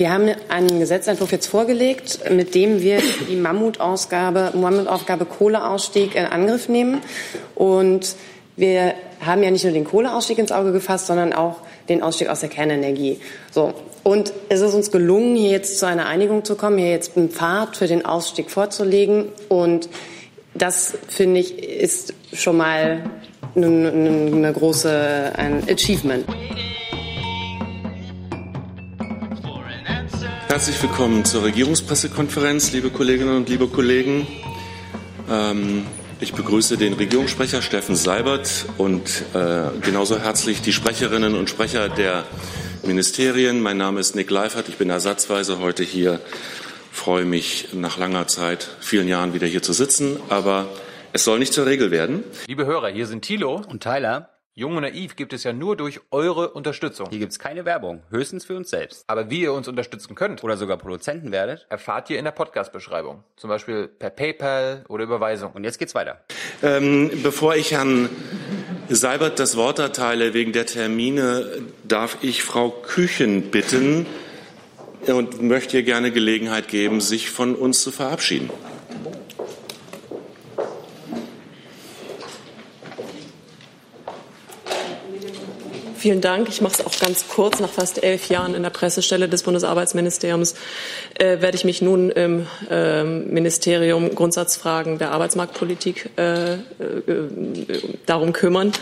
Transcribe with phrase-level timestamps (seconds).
[0.00, 6.70] wir haben einen Gesetzentwurf jetzt vorgelegt, mit dem wir die Mammutausgabe, Mammutaufgabe Kohleausstieg in Angriff
[6.70, 7.02] nehmen.
[7.54, 8.16] Und
[8.56, 11.56] wir haben ja nicht nur den Kohleausstieg ins Auge gefasst, sondern auch
[11.90, 13.20] den Ausstieg aus der Kernenergie.
[13.50, 13.74] So.
[14.02, 17.28] Und es ist uns gelungen, hier jetzt zu einer Einigung zu kommen, hier jetzt einen
[17.28, 19.26] Pfad für den Ausstieg vorzulegen.
[19.50, 19.90] Und
[20.54, 23.04] das, finde ich, ist schon mal
[23.54, 26.24] eine, eine große ein Achievement.
[30.50, 34.26] Herzlich willkommen zur Regierungspressekonferenz, liebe Kolleginnen und liebe Kollegen.
[35.30, 35.86] Ähm,
[36.18, 42.24] ich begrüße den Regierungssprecher Steffen Seibert und äh, genauso herzlich die Sprecherinnen und Sprecher der
[42.82, 43.60] Ministerien.
[43.60, 44.68] Mein Name ist Nick Leifert.
[44.68, 46.20] Ich bin ersatzweise heute hier.
[46.90, 50.18] Freue mich nach langer Zeit, vielen Jahren wieder hier zu sitzen.
[50.30, 50.66] Aber
[51.12, 52.24] es soll nicht zur Regel werden.
[52.48, 54.30] Liebe Hörer, hier sind Thilo und Tyler.
[54.60, 57.08] Jung und Naiv gibt es ja nur durch eure Unterstützung.
[57.08, 59.04] Hier gibt es keine Werbung, höchstens für uns selbst.
[59.06, 63.24] Aber wie ihr uns unterstützen könnt oder sogar Produzenten werdet, erfahrt ihr in der Podcast-Beschreibung.
[63.36, 65.52] Zum Beispiel per PayPal oder Überweisung.
[65.52, 66.20] Und jetzt geht's weiter.
[66.62, 68.10] Ähm, bevor ich Herrn
[68.90, 74.04] Seibert das Wort erteile wegen der Termine, darf ich Frau Küchen bitten
[75.06, 78.50] und möchte ihr gerne Gelegenheit geben, sich von uns zu verabschieden.
[86.00, 86.48] Vielen Dank.
[86.48, 87.60] Ich mache es auch ganz kurz.
[87.60, 90.54] Nach fast elf Jahren in der Pressestelle des Bundesarbeitsministeriums
[91.18, 96.58] äh, werde ich mich nun im äh, Ministerium Grundsatzfragen der Arbeitsmarktpolitik äh, äh,
[98.06, 98.72] darum kümmern.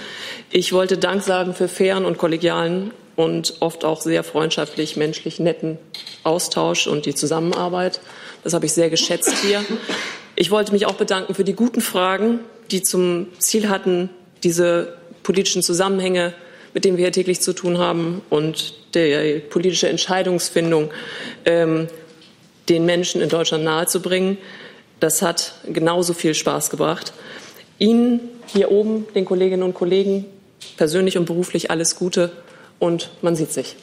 [0.52, 5.76] Ich wollte Dank sagen für fairen und kollegialen und oft auch sehr freundschaftlich, menschlich netten
[6.22, 8.00] Austausch und die Zusammenarbeit.
[8.44, 9.64] Das habe ich sehr geschätzt hier.
[10.36, 12.38] Ich wollte mich auch bedanken für die guten Fragen,
[12.70, 14.08] die zum Ziel hatten,
[14.44, 16.32] diese politischen Zusammenhänge
[16.78, 20.92] mit dem wir hier täglich zu tun haben und der politische Entscheidungsfindung
[21.44, 21.88] ähm,
[22.68, 24.38] den Menschen in Deutschland nahezubringen.
[25.00, 27.12] Das hat genauso viel Spaß gebracht.
[27.80, 30.26] Ihnen hier oben, den Kolleginnen und Kollegen,
[30.76, 32.30] persönlich und beruflich alles Gute
[32.78, 33.74] und man sieht sich.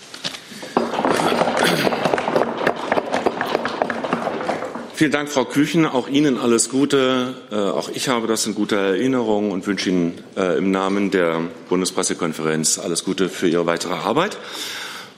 [4.96, 5.86] Vielen Dank, Frau Küchen.
[5.86, 7.34] Auch Ihnen alles Gute.
[7.52, 11.42] Äh, auch ich habe das in guter Erinnerung und wünsche Ihnen äh, im Namen der
[11.68, 14.38] Bundespressekonferenz alles Gute für Ihre weitere Arbeit.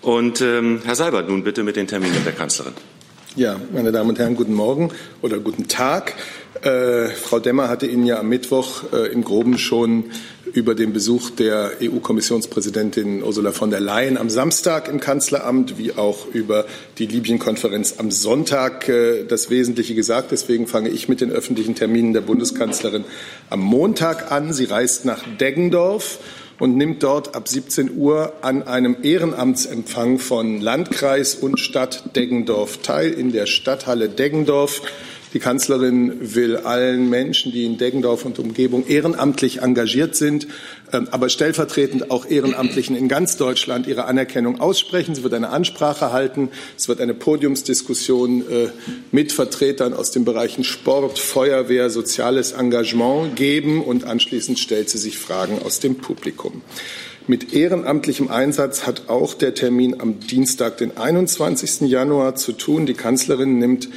[0.01, 2.73] Und ähm, Herr Seibert, nun bitte mit den Terminen der Kanzlerin.
[3.38, 4.90] Ja, meine Damen und Herren, guten Morgen
[5.22, 6.16] oder guten Tag.
[6.64, 10.06] Äh, Frau Demmer hatte Ihnen ja am Mittwoch äh, im Groben schon
[10.53, 16.25] über den Besuch der EU-Kommissionspräsidentin Ursula von der Leyen am Samstag im Kanzleramt wie auch
[16.34, 16.66] über
[16.98, 20.31] die Libyen-Konferenz am Sonntag äh, das Wesentliche gesagt.
[20.31, 23.06] Deswegen fange ich mit den öffentlichen Terminen der Bundeskanzlerin
[23.52, 24.52] am Montag an.
[24.52, 26.18] Sie reist nach Deggendorf
[26.59, 33.12] und nimmt dort ab 17 Uhr an einem Ehrenamtsempfang von Landkreis und Stadt Deggendorf teil
[33.12, 34.81] in der Stadthalle Deggendorf.
[35.33, 40.47] Die Kanzlerin will allen Menschen, die in Deggendorf und Umgebung ehrenamtlich engagiert sind,
[40.93, 45.15] ähm, aber stellvertretend auch Ehrenamtlichen in ganz Deutschland ihre Anerkennung aussprechen.
[45.15, 46.49] Sie wird eine Ansprache halten.
[46.77, 48.69] Es wird eine Podiumsdiskussion äh,
[49.11, 55.17] mit Vertretern aus den Bereichen Sport, Feuerwehr, soziales Engagement geben und anschließend stellt sie sich
[55.17, 56.61] Fragen aus dem Publikum.
[57.29, 61.81] Mit ehrenamtlichem Einsatz hat auch der Termin am Dienstag, den 21.
[61.81, 62.85] Januar, zu tun.
[62.85, 63.89] Die Kanzlerin nimmt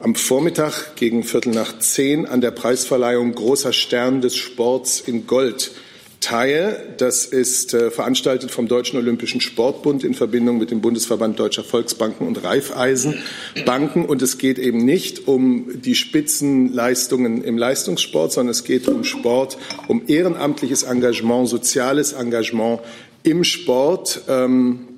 [0.00, 5.72] am Vormittag gegen Viertel nach zehn an der Preisverleihung Großer Stern des Sports in Gold
[6.20, 6.94] teil.
[6.98, 12.26] Das ist äh, veranstaltet vom Deutschen Olympischen Sportbund in Verbindung mit dem Bundesverband Deutscher Volksbanken
[12.26, 14.04] und Raiffeisenbanken.
[14.04, 19.58] Und es geht eben nicht um die Spitzenleistungen im Leistungssport, sondern es geht um Sport,
[19.86, 22.80] um ehrenamtliches Engagement, soziales Engagement
[23.22, 24.22] im Sport.
[24.28, 24.88] Ähm,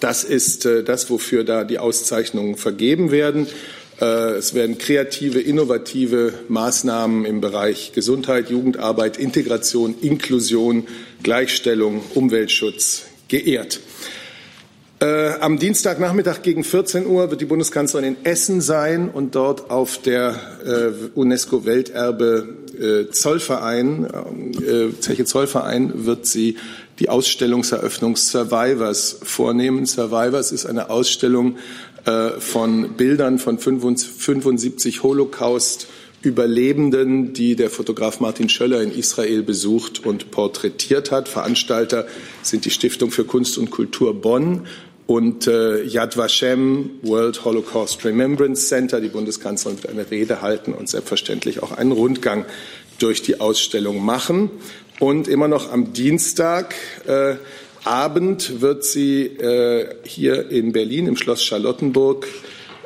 [0.00, 3.46] das ist äh, das, wofür da die Auszeichnungen vergeben werden.
[4.00, 10.86] Äh, es werden kreative, innovative Maßnahmen im Bereich Gesundheit, Jugendarbeit, Integration, Inklusion,
[11.22, 13.80] Gleichstellung, Umweltschutz geehrt.
[15.00, 19.98] Äh, am Dienstagnachmittag gegen 14 Uhr wird die Bundeskanzlerin in Essen sein und dort auf
[19.98, 20.34] der
[20.64, 22.54] äh, UNESCO-Welterbe
[23.10, 24.06] Zollverein,
[25.00, 26.58] Zeche Zollverein, wird sie
[27.00, 29.86] die Ausstellungseröffnung Survivors vornehmen.
[29.86, 31.56] Survivors ist eine Ausstellung
[32.38, 35.88] von Bildern von 75 Holocaust
[36.20, 41.28] Überlebenden, die der Fotograf Martin Schöller in Israel besucht und porträtiert hat.
[41.28, 42.06] Veranstalter
[42.42, 44.66] sind die Stiftung für Kunst und Kultur Bonn
[45.06, 49.00] und äh, Yad Vashem, World Holocaust Remembrance Center.
[49.00, 52.46] Die Bundeskanzlerin wird eine Rede halten und selbstverständlich auch einen Rundgang
[52.98, 54.50] durch die Ausstellung machen.
[54.98, 56.74] Und immer noch am Dienstag
[57.06, 57.36] äh,
[57.84, 62.26] Abend wird sie äh, hier in Berlin im Schloss Charlottenburg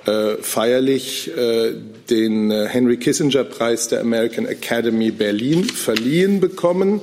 [0.06, 1.75] äh, feierlich äh,
[2.11, 7.00] den äh, Henry Kissinger Preis der American Academy Berlin verliehen bekommen.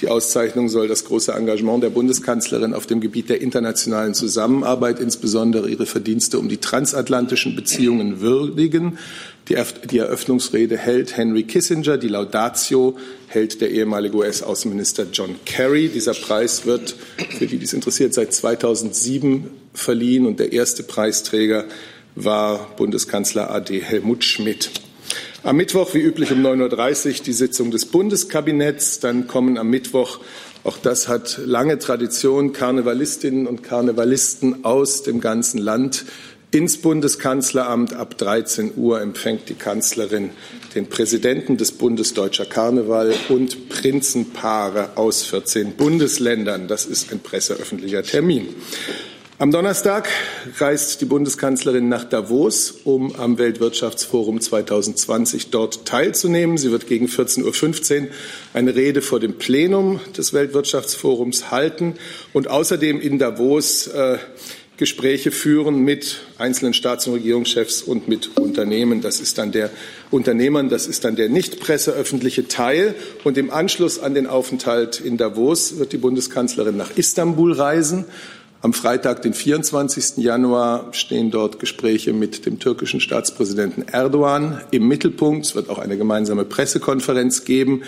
[0.00, 5.68] Die Auszeichnung soll das große Engagement der Bundeskanzlerin auf dem Gebiet der internationalen Zusammenarbeit, insbesondere
[5.68, 8.98] ihre Verdienste um die transatlantischen Beziehungen würdigen.
[9.48, 12.96] Die Eröffnungsrede hält Henry Kissinger, die Laudatio
[13.26, 15.88] hält der ehemalige US-Außenminister John Kerry.
[15.88, 16.94] Dieser Preis wird,
[17.30, 21.64] für die dies interessiert, seit 2007 verliehen und der erste Preisträger
[22.14, 24.70] war Bundeskanzler AD Helmut Schmidt.
[25.44, 28.98] Am Mittwoch, wie üblich um 9.30 Uhr, die Sitzung des Bundeskabinetts.
[28.98, 30.18] Dann kommen am Mittwoch,
[30.64, 36.06] auch das hat lange Tradition, Karnevalistinnen und Karnevalisten aus dem ganzen Land
[36.50, 37.92] ins Bundeskanzleramt.
[37.92, 40.30] Ab 13 Uhr empfängt die Kanzlerin
[40.74, 46.66] den Präsidenten des Bundes Deutscher Karneval und Prinzenpaare aus 14 Bundesländern.
[46.66, 48.48] Das ist ein presseöffentlicher Termin.
[49.40, 50.08] Am Donnerstag
[50.58, 56.58] reist die Bundeskanzlerin nach Davos, um am Weltwirtschaftsforum 2020 dort teilzunehmen.
[56.58, 58.08] Sie wird gegen 14.15 Uhr
[58.52, 61.94] eine Rede vor dem Plenum des Weltwirtschaftsforums halten
[62.32, 64.18] und außerdem in Davos äh,
[64.76, 69.02] Gespräche führen mit einzelnen Staats- und Regierungschefs und mit Unternehmen.
[69.02, 69.70] Das ist dann der
[70.10, 72.94] Unternehmern, das ist dann der nicht presseöffentliche Teil.
[73.24, 78.04] Und im Anschluss an den Aufenthalt in Davos wird die Bundeskanzlerin nach Istanbul reisen.
[78.60, 80.16] Am Freitag, den 24.
[80.16, 85.46] Januar, stehen dort Gespräche mit dem türkischen Staatspräsidenten Erdogan im Mittelpunkt.
[85.46, 87.82] Es wird auch eine gemeinsame Pressekonferenz geben.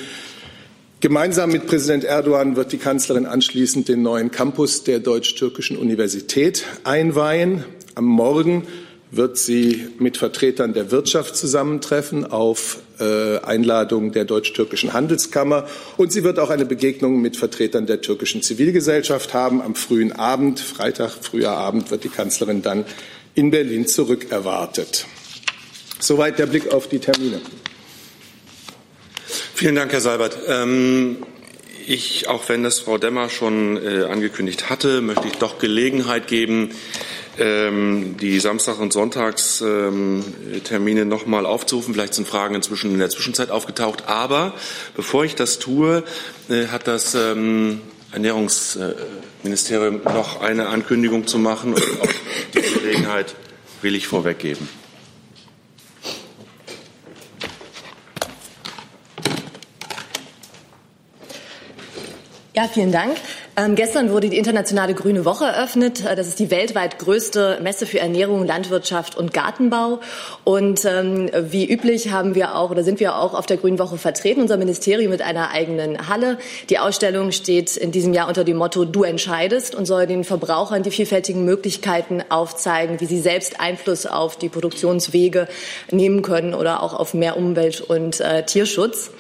[1.01, 7.65] Gemeinsam mit Präsident Erdogan wird die Kanzlerin anschließend den neuen Campus der Deutsch-Türkischen Universität einweihen.
[7.97, 8.65] Am Morgen
[9.11, 15.67] wird sie mit Vertretern der Wirtschaft zusammentreffen auf Einladung der Deutsch-Türkischen Handelskammer.
[15.97, 19.63] Und sie wird auch eine Begegnung mit Vertretern der türkischen Zivilgesellschaft haben.
[19.63, 22.85] Am frühen Abend, Freitag, früher Abend, wird die Kanzlerin dann
[23.35, 25.07] in Berlin zurückerwartet.
[25.99, 27.41] Soweit der Blick auf die Termine.
[29.55, 30.39] Vielen Dank, Herr Seibert.
[30.49, 31.19] Ähm,
[31.87, 36.71] ich, auch wenn das Frau Demmer schon äh, angekündigt hatte, möchte ich doch Gelegenheit geben,
[37.41, 41.95] die Samstag- und Sonntagstermine ähm, noch mal aufzurufen.
[41.95, 44.09] Vielleicht sind Fragen inzwischen in der Zwischenzeit aufgetaucht.
[44.09, 44.53] Aber
[44.95, 46.05] bevor ich das tue,
[46.51, 47.81] äh, hat das ähm,
[48.13, 51.83] Ernährungsministerium noch eine Ankündigung zu machen und
[52.55, 53.35] die Gelegenheit
[53.81, 54.69] will ich vorweggeben.
[62.55, 63.17] Ja, vielen Dank.
[63.57, 66.05] Ähm, gestern wurde die Internationale Grüne Woche eröffnet.
[66.05, 70.01] Äh, das ist die weltweit größte Messe für Ernährung, Landwirtschaft und Gartenbau.
[70.45, 73.99] Und ähm, wie üblich haben wir auch oder sind wir auch auf der Grünen Woche
[73.99, 76.39] vertreten, unser Ministerium mit einer eigenen Halle.
[76.69, 80.85] Die Ausstellung steht in diesem Jahr unter dem Motto Du entscheidest und soll den Verbrauchern
[80.85, 85.49] die vielfältigen Möglichkeiten aufzeigen, wie sie selbst Einfluss auf die Produktionswege
[85.91, 89.11] nehmen können oder auch auf mehr Umwelt- und äh, Tierschutz.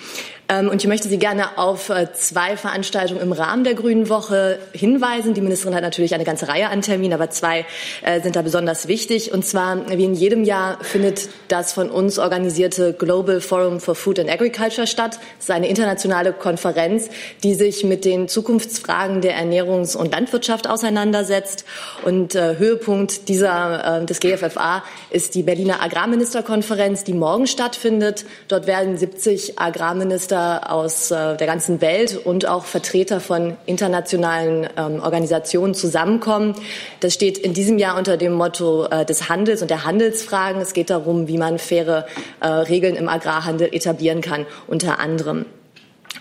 [0.51, 4.59] Ähm, und ich möchte Sie gerne auf äh, zwei Veranstaltungen im Rahmen der Grünen Woche
[4.73, 5.33] hinweisen.
[5.33, 7.65] Die Ministerin hat natürlich eine ganze Reihe an Terminen, aber zwei
[8.03, 9.33] äh, sind da besonders wichtig.
[9.33, 14.19] Und zwar, wie in jedem Jahr, findet das von uns organisierte Global Forum for Food
[14.19, 15.21] and Agriculture statt.
[15.39, 17.09] Es ist eine internationale Konferenz,
[17.45, 21.65] die sich mit den Zukunftsfragen der Ernährungs- und Landwirtschaft auseinandersetzt.
[22.05, 28.25] Und äh, Höhepunkt dieser, des GFFA ist die Berliner Agrarministerkonferenz, die morgen stattfindet.
[28.49, 34.69] Dort werden 70 Agrarminister Vertreter aus äh, der ganzen Welt und auch Vertreter von internationalen
[34.77, 36.55] ähm, Organisationen zusammenkommen.
[37.01, 40.61] Das steht in diesem Jahr unter dem Motto äh, des Handels und der Handelsfragen.
[40.61, 42.07] Es geht darum, wie man faire
[42.41, 45.45] äh, Regeln im Agrarhandel etablieren kann, unter anderem.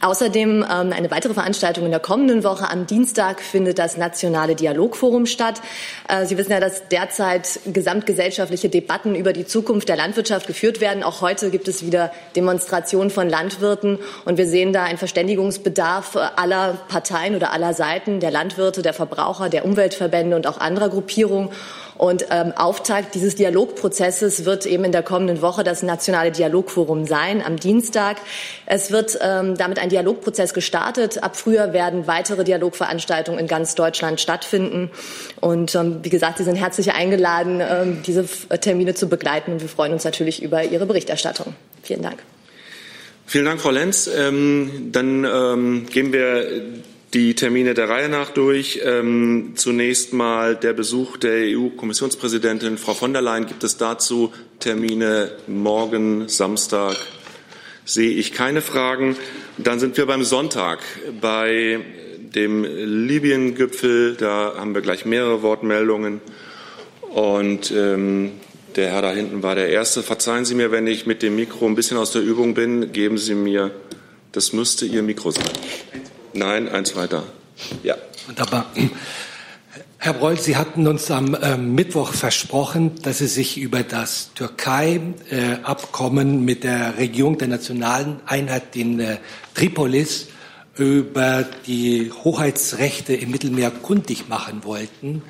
[0.01, 2.69] Außerdem ähm, eine weitere Veranstaltung in der kommenden Woche.
[2.69, 5.61] Am Dienstag findet das Nationale Dialogforum statt.
[6.07, 11.03] Äh, Sie wissen ja, dass derzeit gesamtgesellschaftliche Debatten über die Zukunft der Landwirtschaft geführt werden.
[11.03, 13.99] Auch heute gibt es wieder Demonstrationen von Landwirten.
[14.23, 19.49] Und wir sehen da einen Verständigungsbedarf aller Parteien oder aller Seiten, der Landwirte, der Verbraucher,
[19.49, 21.49] der Umweltverbände und auch anderer Gruppierungen.
[21.99, 27.43] Und ähm, Auftakt dieses Dialogprozesses wird eben in der kommenden Woche das Nationale Dialogforum sein,
[27.45, 28.15] am Dienstag.
[28.65, 31.21] Es wird ähm, damit ein Dialogprozess gestartet.
[31.21, 34.91] Ab Frühjahr werden weitere Dialogveranstaltungen in ganz Deutschland stattfinden.
[35.41, 38.25] Und ähm, wie gesagt, Sie sind herzlich eingeladen, ähm, diese
[38.61, 39.51] Termine zu begleiten.
[39.51, 41.53] Und wir freuen uns natürlich über Ihre Berichterstattung.
[41.83, 42.19] Vielen Dank.
[43.25, 44.07] Vielen Dank, Frau Lenz.
[44.07, 46.47] Ähm, dann ähm, gehen wir
[47.13, 48.81] die Termine der Reihe nach durch.
[48.83, 53.47] Ähm, zunächst mal der Besuch der EU-Kommissionspräsidentin Frau von der Leyen.
[53.47, 56.97] Gibt es dazu Termine morgen, Samstag?
[57.85, 59.17] Sehe ich keine Fragen.
[59.57, 60.79] Dann sind wir beim Sonntag
[61.19, 61.79] bei
[62.35, 64.15] dem Libyen-Gipfel.
[64.15, 66.21] Da haben wir gleich mehrere Wortmeldungen.
[67.09, 68.33] Und ähm,
[68.75, 70.03] der Herr da hinten war der Erste.
[70.03, 72.91] Verzeihen Sie mir, wenn ich mit dem Mikro ein bisschen aus der Übung bin.
[72.91, 73.71] Geben Sie mir,
[74.31, 75.49] das müsste Ihr Mikro sein.
[76.33, 77.24] Nein, eins weiter.
[77.83, 77.95] Ja.
[78.27, 78.65] Wunderbar.
[80.01, 86.29] Herr Breul, Sie hatten uns am äh, Mittwoch versprochen, dass Sie sich über das Türkei-Abkommen
[86.36, 89.17] äh, mit der Regierung der nationalen Einheit in äh,
[89.55, 90.27] Tripolis
[90.77, 95.21] über die Hoheitsrechte im Mittelmeer kundig machen wollten.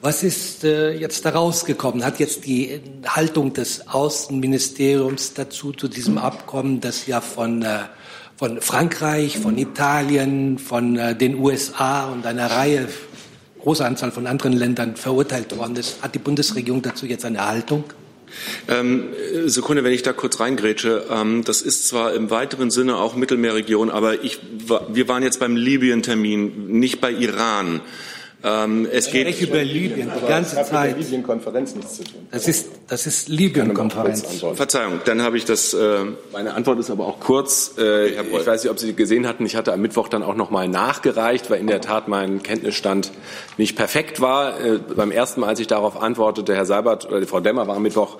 [0.00, 2.04] Was ist äh, jetzt daraus gekommen?
[2.04, 7.80] Hat jetzt die Haltung des Außenministeriums dazu, zu diesem Abkommen, das ja von, äh,
[8.38, 12.88] von Frankreich, von Italien, von äh, den USA und einer Reihe
[13.60, 16.00] große Anzahl von anderen Ländern verurteilt worden ist.
[16.02, 17.82] Hat die Bundesregierung dazu jetzt eine Haltung?
[18.68, 19.08] Ähm,
[19.46, 21.06] Sekunde, wenn ich da kurz reingrätsche.
[21.10, 24.38] Ähm, das ist zwar im weiteren Sinne auch Mittelmeerregion, aber ich,
[24.88, 27.80] wir waren jetzt beim Libyen-Termin, nicht bei Iran.
[28.44, 30.96] Ähm, es geht ich über Libyen die ganze Zeit.
[30.96, 32.28] Libyen-Konferenz nichts zu tun.
[32.30, 34.44] Das ist, das ist Libyen-Konferenz.
[34.54, 35.74] Verzeihung, dann habe ich das.
[35.74, 37.74] Äh Meine Antwort ist aber auch kurz.
[37.78, 39.44] Äh, ich weiß nicht, ob Sie gesehen hatten.
[39.44, 43.10] Ich hatte am Mittwoch dann auch noch mal nachgereicht, weil in der Tat mein Kenntnisstand
[43.56, 44.60] nicht perfekt war.
[44.60, 47.82] Äh, beim ersten Mal, als ich darauf antwortete, Herr Seibert oder Frau Demmer war am
[47.82, 48.18] Mittwoch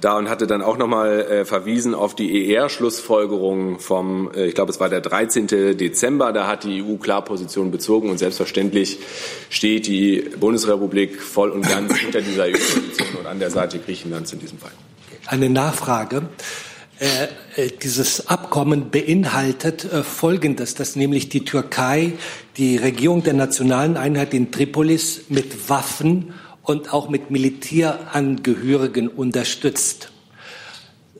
[0.00, 4.54] da und hatte dann auch noch mal äh, verwiesen auf die ER-Schlussfolgerung vom, äh, ich
[4.54, 5.46] glaube, es war der 13.
[5.76, 6.32] Dezember.
[6.32, 8.98] Da hat die EU klar Position bezogen und selbstverständlich
[9.58, 14.38] steht die Bundesrepublik voll und ganz hinter dieser EU-Position und an der Seite Griechenlands in
[14.38, 14.70] diesem Fall.
[15.26, 16.28] Eine Nachfrage.
[17.00, 22.12] Äh, äh, dieses Abkommen beinhaltet äh, Folgendes, dass nämlich die Türkei
[22.56, 30.12] die Regierung der nationalen Einheit in Tripolis mit Waffen und auch mit Militärangehörigen unterstützt.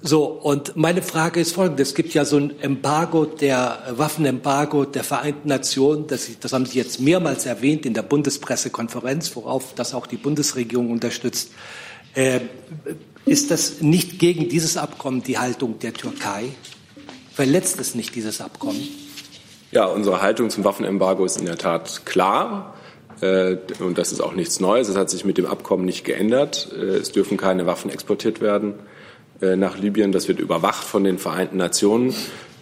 [0.00, 1.83] So, und meine Frage ist folgende.
[1.83, 6.78] Es gibt ja so ein Embargo, der Waffenembargo der Vereinten Nationen, das, das haben Sie
[6.78, 11.50] jetzt mehrmals erwähnt in der Bundespressekonferenz, worauf das auch die Bundesregierung unterstützt.
[12.14, 12.40] Äh,
[13.26, 16.45] ist das nicht gegen dieses Abkommen die Haltung der Türkei?
[17.33, 18.81] Verletzt es nicht dieses Abkommen?
[19.73, 22.75] Ja, unsere Haltung zum Waffenembargo ist in der Tat klar.
[23.21, 24.88] Äh, und das ist auch nichts Neues.
[24.88, 26.69] Es hat sich mit dem Abkommen nicht geändert.
[26.73, 28.75] Äh, es dürfen keine Waffen exportiert werden.
[29.40, 30.12] Äh, nach Libyen.
[30.12, 32.14] Das wird überwacht von den Vereinten Nationen.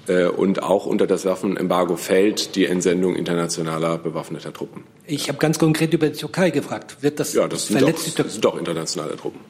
[0.08, 4.84] Äh, und auch unter das Waffenembargo fällt die Entsendung internationaler bewaffneter Truppen.
[5.06, 6.98] Ich habe ganz konkret über die Türkei gefragt.
[7.00, 9.40] Wird das, ja, das sind, verletzt doch, das sind doch internationale Truppen.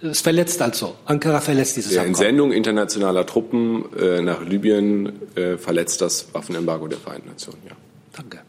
[0.00, 0.94] Es verletzt also.
[1.06, 2.14] Ankara verletzt dieses Die Abkommen.
[2.14, 7.60] Entsendung internationaler Truppen äh, nach Libyen äh, verletzt das Waffenembargo der Vereinten Nationen.
[7.68, 7.76] Ja.
[8.16, 8.40] Danke.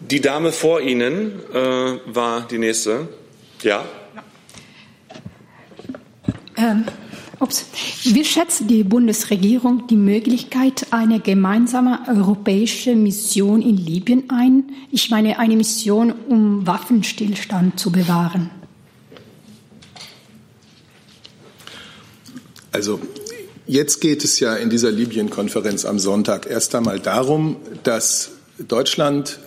[0.00, 1.56] Die Dame vor Ihnen äh,
[2.06, 3.08] war die nächste.
[3.62, 3.84] Ja.
[6.68, 6.84] Ähm,
[7.40, 7.66] ups.
[8.04, 14.64] Wie schätzt die Bundesregierung die Möglichkeit einer gemeinsamen europäischen Mission in Libyen ein?
[14.90, 18.50] Ich meine eine Mission, um Waffenstillstand zu bewahren.
[22.72, 23.00] Also
[23.66, 29.38] jetzt geht es ja in dieser Libyen-Konferenz am Sonntag erst einmal darum, dass Deutschland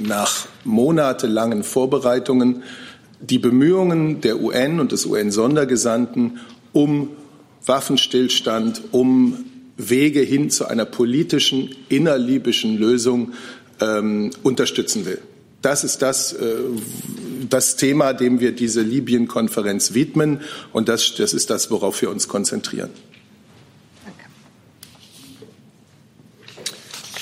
[0.00, 2.62] nach monatelangen Vorbereitungen
[3.20, 6.38] die Bemühungen der UN und des UN-Sondergesandten
[6.72, 7.10] um
[7.64, 9.44] Waffenstillstand, um
[9.76, 13.32] Wege hin zu einer politischen, innerlibyschen Lösung
[13.80, 15.20] ähm, unterstützen will.
[15.62, 16.56] Das ist das, äh,
[17.48, 20.40] das Thema, dem wir diese Libyen-Konferenz widmen.
[20.72, 22.90] Und das, das ist das, worauf wir uns konzentrieren.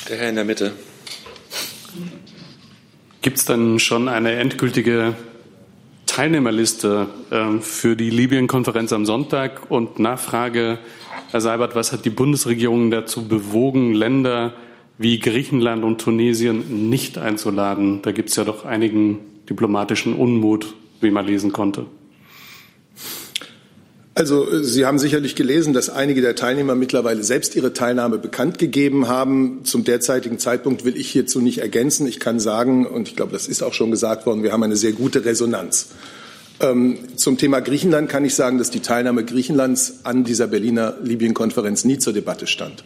[0.09, 0.73] Der Herr in der Mitte.
[3.23, 5.17] Gibt es dann schon eine endgültige
[6.17, 10.79] Teilnehmerliste äh, für die Libyen-Konferenz am Sonntag und Nachfrage,
[11.31, 14.55] Herr Seibert, was hat die Bundesregierung dazu bewogen, Länder
[14.97, 18.01] wie Griechenland und Tunesien nicht einzuladen?
[18.01, 19.19] Da gibt es ja doch einigen
[19.51, 21.85] diplomatischen Unmut, wie man lesen konnte.
[24.17, 29.09] Also Sie haben sicherlich gelesen, dass einige der Teilnehmer mittlerweile selbst ihre Teilnahme bekannt gegeben
[29.09, 29.61] haben.
[29.65, 32.07] Zum derzeitigen Zeitpunkt will ich hierzu nicht ergänzen.
[32.07, 34.77] Ich kann sagen, und ich glaube, das ist auch schon gesagt worden, wir haben eine
[34.77, 35.89] sehr gute Resonanz.
[36.61, 41.85] Ähm, zum Thema Griechenland kann ich sagen, dass die Teilnahme Griechenlands an dieser Berliner Libyen-Konferenz
[41.85, 42.85] nie zur Debatte stand.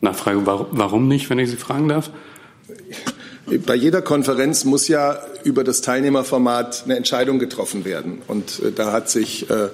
[0.00, 2.10] Nachfrage, warum nicht, wenn ich Sie fragen darf?
[3.58, 8.22] Bei jeder Konferenz muss ja über das Teilnehmerformat eine Entscheidung getroffen werden.
[8.28, 9.68] Und äh, da hat sich äh,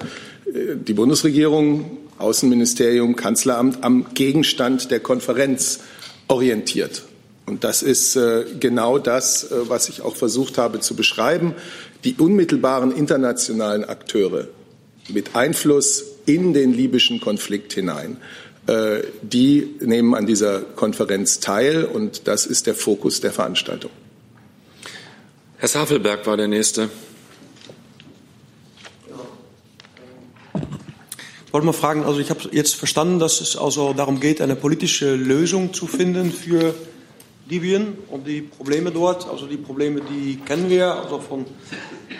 [0.47, 5.80] die Bundesregierung, Außenministerium, Kanzleramt am Gegenstand der Konferenz
[6.26, 7.02] orientiert.
[7.47, 11.54] Und das ist äh, genau das, was ich auch versucht habe zu beschreiben.
[12.04, 14.49] Die unmittelbaren internationalen Akteure
[15.08, 18.18] mit Einfluss in den libyschen Konflikt hinein
[19.22, 23.90] die nehmen an dieser Konferenz teil und das ist der Fokus der Veranstaltung.
[25.56, 26.90] Herr Safelberg war der Nächste.
[31.46, 34.54] Ich wollte mal fragen, also ich habe jetzt verstanden, dass es also darum geht, eine
[34.54, 36.75] politische Lösung zu finden für
[37.49, 39.28] Libyen und die Probleme dort.
[39.28, 41.47] Also die Probleme, die kennen wir, also von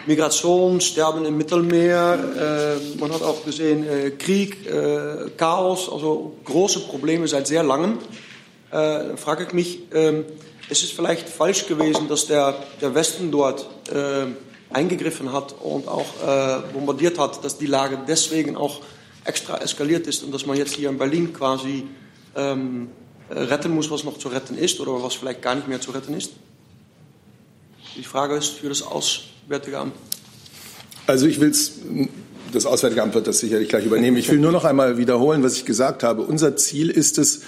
[0.07, 2.79] Migration, Sterben im Mittelmeer.
[2.79, 7.99] Äh, man hat auch gesehen äh, Krieg, äh, Chaos, also große Probleme seit sehr langem.
[8.71, 10.21] Äh, frage ich mich, äh,
[10.71, 14.27] ist es vielleicht falsch gewesen, dass der, der Westen dort äh,
[14.71, 18.81] eingegriffen hat und auch äh, bombardiert hat, dass die Lage deswegen auch
[19.25, 21.85] extra eskaliert ist und dass man jetzt hier in Berlin quasi
[22.37, 22.89] ähm,
[23.31, 26.15] retten muss, was noch zu retten ist oder was vielleicht gar nicht mehr zu retten
[26.15, 26.33] ist?
[27.97, 29.95] Die Frage ist für das Auswärtige Amt.
[31.07, 31.73] Also ich will es,
[32.53, 34.17] das Auswärtige Amt wird das sicherlich gleich übernehmen.
[34.17, 36.23] Ich will nur noch einmal wiederholen, was ich gesagt habe.
[36.23, 37.43] Unser Ziel ist es,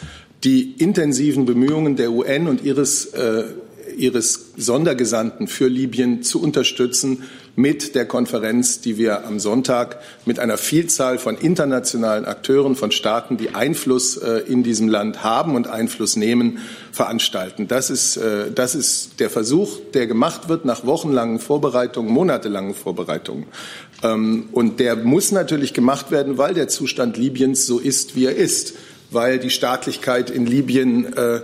[0.45, 3.45] die intensiven Bemühungen der UN und ihres, äh,
[3.97, 7.25] ihres Sondergesandten für Libyen zu unterstützen
[7.61, 13.37] mit der Konferenz, die wir am Sonntag mit einer Vielzahl von internationalen Akteuren, von Staaten,
[13.37, 16.59] die Einfluss äh, in diesem Land haben und Einfluss nehmen,
[16.93, 17.69] veranstalten.
[17.69, 23.47] Das ist, äh, das ist der Versuch, der gemacht wird nach wochenlangen Vorbereitungen, monatelangen Vorbereitungen.
[24.03, 28.37] Ähm, und der muss natürlich gemacht werden, weil der Zustand Libyens so ist, wie er
[28.37, 28.75] ist
[29.11, 31.41] weil die Staatlichkeit in Libyen äh,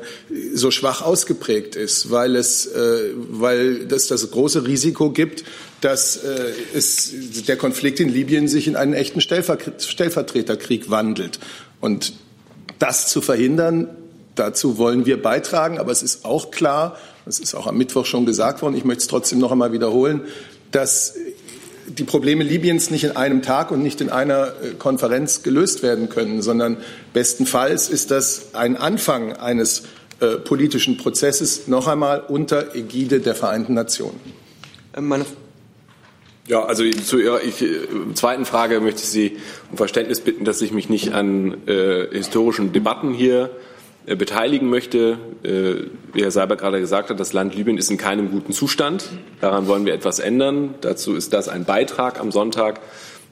[0.55, 5.45] so schwach ausgeprägt ist, weil es, äh, weil es das große Risiko gibt,
[5.81, 7.13] dass äh, es,
[7.47, 11.39] der Konflikt in Libyen sich in einen echten Stellver Stellvertreterkrieg wandelt.
[11.81, 12.15] Und
[12.79, 13.89] das zu verhindern,
[14.35, 15.79] dazu wollen wir beitragen.
[15.79, 19.03] Aber es ist auch klar, das ist auch am Mittwoch schon gesagt worden, ich möchte
[19.03, 20.23] es trotzdem noch einmal wiederholen,
[20.71, 21.15] dass
[21.89, 26.09] die Probleme Libyens nicht in einem Tag und nicht in einer äh, Konferenz gelöst werden
[26.09, 26.79] können, sondern
[27.13, 29.85] bestenfalls ist das ein Anfang eines
[30.21, 34.19] äh, politischen Prozesses, noch einmal unter Ägide der Vereinten Nationen.
[34.95, 35.27] Äh, meine
[36.47, 39.37] ja, also zu Ihrer ich, äh, zweiten Frage möchte ich Sie
[39.71, 43.51] um Verständnis bitten, dass ich mich nicht an äh, historischen Debatten hier
[44.07, 45.19] äh, beteiligen möchte.
[45.43, 49.11] Äh, wie Herr Seiber gerade gesagt hat, das Land Libyen ist in keinem guten Zustand.
[49.41, 50.75] Daran wollen wir etwas ändern.
[50.81, 52.81] Dazu ist das ein Beitrag am Sonntag.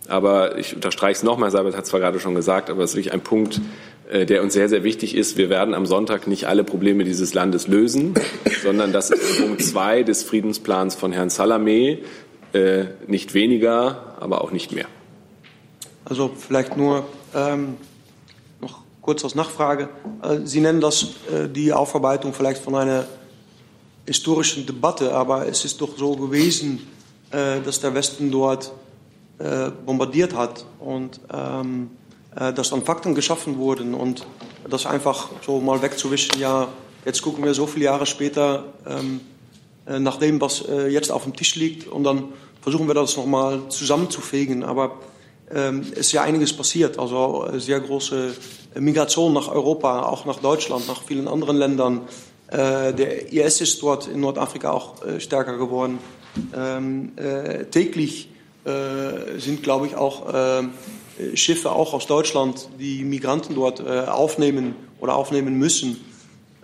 [0.08, 2.96] Aber ich unterstreiche es nochmal, Seibert hat es zwar gerade schon gesagt, aber es ist
[2.96, 3.60] wirklich ein Punkt,
[4.10, 5.38] äh, der uns sehr, sehr wichtig ist.
[5.38, 8.14] Wir werden am Sonntag nicht alle Probleme dieses Landes lösen,
[8.62, 11.30] sondern das ist Punkt zwei des Friedensplans von Herrn
[12.54, 12.86] Salamé.
[13.06, 14.86] Nicht weniger, aber auch nicht mehr.
[16.04, 17.76] Also vielleicht nur ähm,
[19.04, 19.88] kurz als Nachfrage.
[20.22, 23.04] Äh, Sie nennen das äh, die Aufarbeitung vielleicht von einer
[24.06, 26.86] historischen Debatte, aber es ist doch so gewesen,
[27.30, 28.72] äh, dass der Westen dort
[29.84, 31.90] bombardiert hat und ähm,
[32.36, 34.24] dass dann Fakten geschaffen wurden und
[34.70, 36.68] das einfach so mal wegzuwischen, ja,
[37.04, 39.20] jetzt gucken wir so viele Jahre später ähm,
[39.86, 42.30] nach dem, was jetzt auf dem Tisch liegt und dann
[42.62, 44.64] versuchen wir das nochmal zusammenzufegen.
[44.64, 44.98] Aber
[45.54, 48.34] ähm, ist ja einiges passiert, also sehr große
[48.80, 52.02] Migration nach Europa, auch nach Deutschland, nach vielen anderen Ländern.
[52.48, 55.98] Äh, der IS ist dort in Nordafrika auch äh, stärker geworden.
[56.56, 58.30] Ähm, äh, täglich
[59.36, 60.62] sind, glaube ich, auch
[61.34, 66.02] Schiffe auch aus Deutschland, die Migranten dort aufnehmen oder aufnehmen müssen.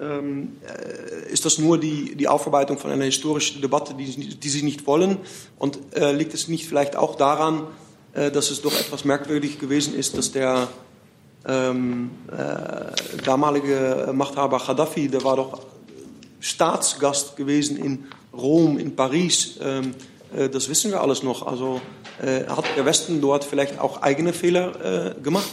[0.01, 0.57] Ähm,
[1.31, 5.19] ist das nur die, die Aufarbeitung von einer historischen Debatte, die, die Sie nicht wollen?
[5.59, 5.79] Und
[6.13, 7.67] liegt es nicht vielleicht auch daran,
[8.15, 10.69] dass es doch etwas merkwürdig gewesen ist, dass der
[11.47, 15.61] ähm, äh, damalige Machthaber Gaddafi, der war doch
[16.41, 19.59] Staatsgast gewesen in Rom, in Paris.
[19.63, 19.95] Ähm,
[20.37, 21.47] äh, das wissen wir alles noch.
[21.47, 21.81] Also
[22.21, 25.51] äh, hat der Westen dort vielleicht auch eigene Fehler äh, gemacht?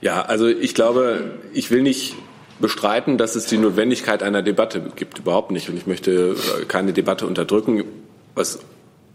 [0.00, 2.16] Ja, also ich glaube, ich will nicht
[2.60, 5.68] bestreiten, dass es die Notwendigkeit einer Debatte gibt, überhaupt nicht.
[5.68, 7.84] Und ich möchte äh, keine Debatte unterdrücken.
[8.34, 8.60] Was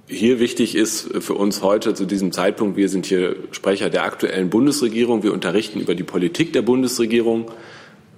[0.07, 4.49] hier wichtig ist für uns heute zu diesem Zeitpunkt, wir sind hier Sprecher der aktuellen
[4.49, 7.51] Bundesregierung, wir unterrichten über die Politik der Bundesregierung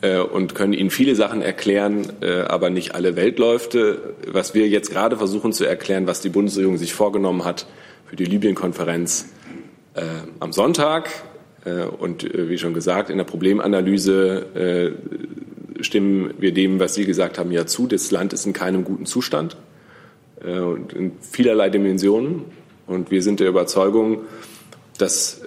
[0.02, 4.16] äh, und können Ihnen viele Sachen erklären, äh, aber nicht alle Weltläufe.
[4.28, 7.68] Was wir jetzt gerade versuchen zu erklären, was die Bundesregierung sich vorgenommen hat
[8.06, 9.30] für die Libyen-Konferenz
[9.94, 10.02] äh,
[10.40, 11.10] am Sonntag.
[11.68, 14.96] Äh, und äh, wie schon gesagt, in der Problemanalyse
[15.78, 17.88] äh, stimmen wir dem, was Sie gesagt haben, ja zu.
[17.88, 19.58] Das Land ist in keinem guten Zustand.
[20.40, 22.46] Und in vielerlei Dimensionen.
[22.86, 24.20] Und wir sind der Überzeugung,
[25.00, 25.42] dass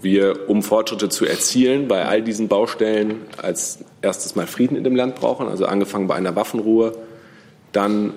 [0.00, 4.96] wir, um Fortschritte zu erzielen, bei all diesen Baustellen als erstes mal Frieden in dem
[4.96, 6.92] Land brauchen, also angefangen bei einer Waffenruhe,
[7.70, 8.14] dann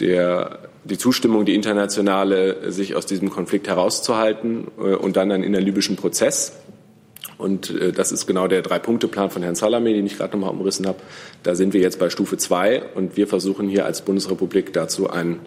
[0.00, 5.96] der die Zustimmung, die internationale, sich aus diesem Konflikt herauszuhalten äh, und dann einen innerlibyschen
[5.96, 6.52] Prozess.
[7.36, 10.86] Und äh, das ist genau der Drei-Punkte-Plan von Herrn Salameh, den ich gerade nochmal umrissen
[10.86, 10.98] habe.
[11.42, 15.40] Da sind wir jetzt bei Stufe zwei und wir versuchen hier als Bundesrepublik dazu einen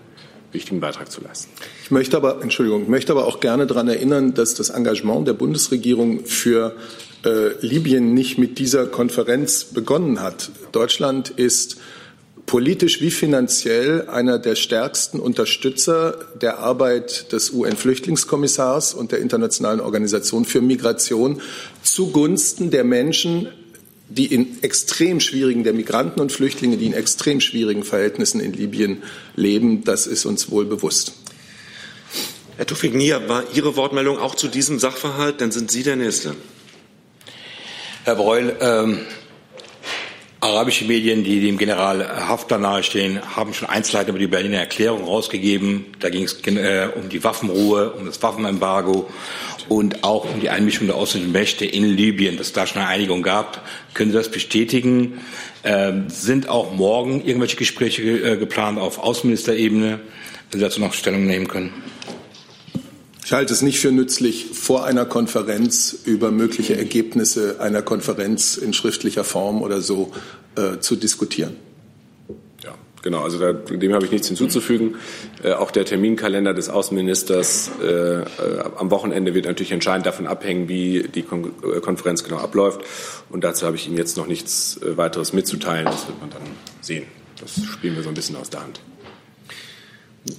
[0.51, 1.51] wichtigen Beitrag zu leisten.
[1.83, 5.33] Ich möchte aber, Entschuldigung, ich möchte aber auch gerne daran erinnern, dass das Engagement der
[5.33, 6.75] Bundesregierung für
[7.25, 10.51] äh, Libyen nicht mit dieser Konferenz begonnen hat.
[10.71, 11.77] Deutschland ist
[12.51, 20.43] politisch wie finanziell einer der stärksten Unterstützer der Arbeit des UN-Flüchtlingskommissars und der Internationalen Organisation
[20.43, 21.41] für Migration
[21.81, 23.47] zugunsten der Menschen,
[24.09, 29.01] die in extrem schwierigen, der Migranten und Flüchtlinge, die in extrem schwierigen Verhältnissen in Libyen
[29.37, 29.85] leben.
[29.85, 31.13] Das ist uns wohl bewusst.
[32.57, 35.39] Herr Tufik Nia, war Ihre Wortmeldung auch zu diesem Sachverhalt?
[35.39, 36.35] Dann sind Sie der Nächste.
[38.03, 38.99] Herr Breul, ähm,
[40.41, 45.85] arabische Medien, die dem General Haftar nahestehen, haben schon Einzelheiten über die Berliner Erklärung rausgegeben.
[45.99, 49.07] Da ging es äh, um die Waffenruhe, um das Waffenembargo
[49.69, 52.89] und auch um die Einmischung der ausländischen Mächte in Libyen, dass es da schon eine
[52.89, 53.63] Einigung gab.
[53.93, 55.21] Können Sie das bestätigen?
[55.63, 59.99] Ähm, sind auch morgen irgendwelche Gespräche äh, geplant auf Außenministerebene?
[60.49, 61.71] Wenn Sie dazu noch Stellung nehmen können.
[63.23, 68.73] Ich halte es nicht für nützlich, vor einer Konferenz über mögliche Ergebnisse einer Konferenz in
[68.73, 70.11] schriftlicher Form oder so
[70.55, 71.55] äh, zu diskutieren.
[72.63, 73.21] Ja, genau.
[73.21, 74.95] Also da, dem habe ich nichts hinzuzufügen.
[75.43, 78.23] Äh, auch der Terminkalender des Außenministers äh, äh
[78.75, 82.81] am Wochenende wird natürlich entscheidend davon abhängen, wie die Kon äh, Konferenz genau abläuft.
[83.29, 85.85] Und dazu habe ich Ihnen jetzt noch nichts äh, weiteres mitzuteilen.
[85.85, 86.41] Das wird man dann
[86.81, 87.05] sehen.
[87.39, 88.81] Das spielen wir so ein bisschen aus der Hand.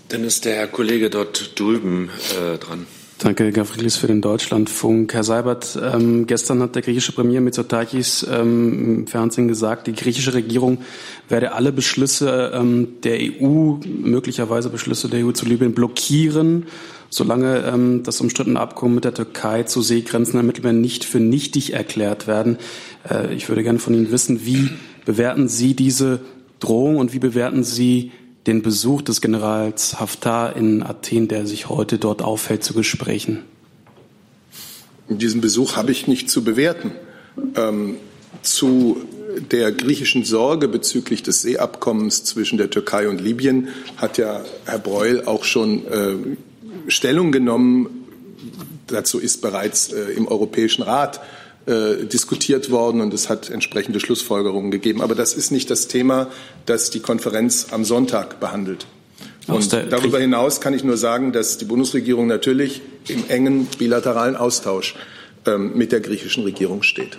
[0.09, 2.87] Dann ist der Herr Kollege dort drüben äh, dran.
[3.19, 5.15] Danke, Gavrilis, für den Deutschlandfunk.
[5.15, 10.35] Herr Seibert, ähm, gestern hat der griechische Premier Mitsotakis ähm, im Fernsehen gesagt, die griechische
[10.35, 10.79] Regierung
[11.29, 16.67] werde alle Beschlüsse ähm, der EU, möglicherweise Beschlüsse der EU zu Libyen, blockieren,
[17.11, 21.75] solange ähm, das umstrittene Abkommen mit der Türkei zu Seegrenzen am Mittelmeer nicht für nichtig
[21.75, 22.59] erklärt werden.
[23.09, 24.69] Äh, ich würde gerne von Ihnen wissen, wie
[25.05, 26.23] bewerten Sie diese
[26.59, 28.11] Drohung und wie bewerten Sie
[28.47, 33.45] den Besuch des Generals Haftar in Athen, der sich heute dort aufhält, zu Gesprächen?
[35.09, 36.93] Diesen Besuch habe ich nicht zu bewerten.
[37.57, 37.97] Ähm,
[38.43, 39.03] zu
[39.51, 45.25] der griechischen Sorge bezüglich des Seeabkommens zwischen der Türkei und Libyen hat ja Herr Breul
[45.25, 46.15] auch schon äh,
[46.89, 48.07] Stellung genommen.
[48.89, 51.21] Dazu ist bereits äh, im Europäischen Rat
[51.67, 55.01] äh, diskutiert worden und es hat entsprechende Schlussfolgerungen gegeben.
[55.01, 56.29] Aber das ist nicht das Thema,
[56.67, 58.87] das die Konferenz am Sonntag behandelt.
[59.47, 64.95] Und darüber hinaus kann ich nur sagen, dass die Bundesregierung natürlich im engen bilateralen Austausch
[65.47, 67.19] ähm, mit der griechischen Regierung steht.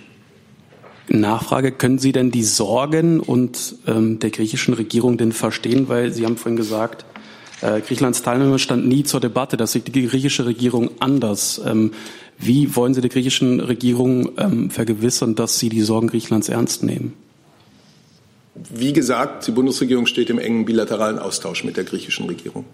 [1.08, 5.88] Nachfrage, können Sie denn die Sorgen und ähm, der griechischen Regierung denn verstehen?
[5.88, 7.04] Weil Sie haben vorhin gesagt,
[7.64, 9.56] äh, Griechenlands Teilnahme stand nie zur Debatte.
[9.56, 11.60] Das sieht die griechische Regierung anders.
[11.64, 11.92] Ähm,
[12.38, 17.14] wie wollen Sie der griechischen Regierung ähm, vergewissern, dass Sie die Sorgen Griechenlands ernst nehmen?
[18.54, 22.66] Wie gesagt, die Bundesregierung steht im engen bilateralen Austausch mit der griechischen Regierung.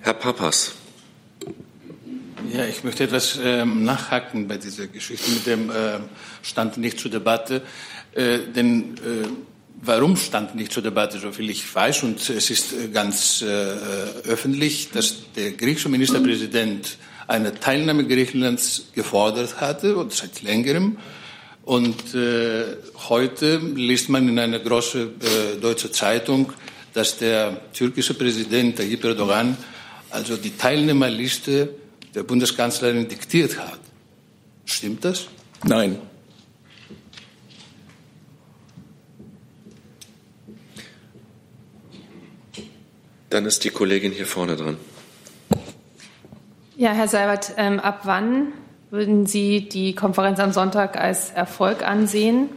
[0.00, 0.74] Herr Papas.
[2.52, 5.98] Ja, ich möchte etwas ähm, nachhaken bei dieser Geschichte mit dem äh,
[6.42, 7.62] Stand nicht zur Debatte.
[8.14, 9.26] Äh, denn äh,
[9.80, 14.90] Warum stand nicht zur Debatte, soviel ich weiß, und es ist äh, ganz äh, öffentlich,
[14.90, 20.98] dass der griechische Ministerpräsident eine Teilnahme Griechenlands gefordert hatte, und seit längerem.
[21.64, 22.76] Und äh,
[23.08, 26.52] heute liest man in einer großen äh, deutschen Zeitung,
[26.92, 29.56] dass der türkische Präsident Tayyip Erdogan
[30.10, 31.70] also die Teilnehmerliste
[32.14, 33.80] der Bundeskanzlerin diktiert hat.
[34.64, 35.26] Stimmt das?
[35.64, 35.98] Nein.
[43.32, 44.76] Dann ist die Kollegin hier vorne dran.
[46.76, 48.48] Ja, Herr Seibert, ähm, ab wann
[48.90, 52.50] würden Sie die Konferenz am Sonntag als Erfolg ansehen?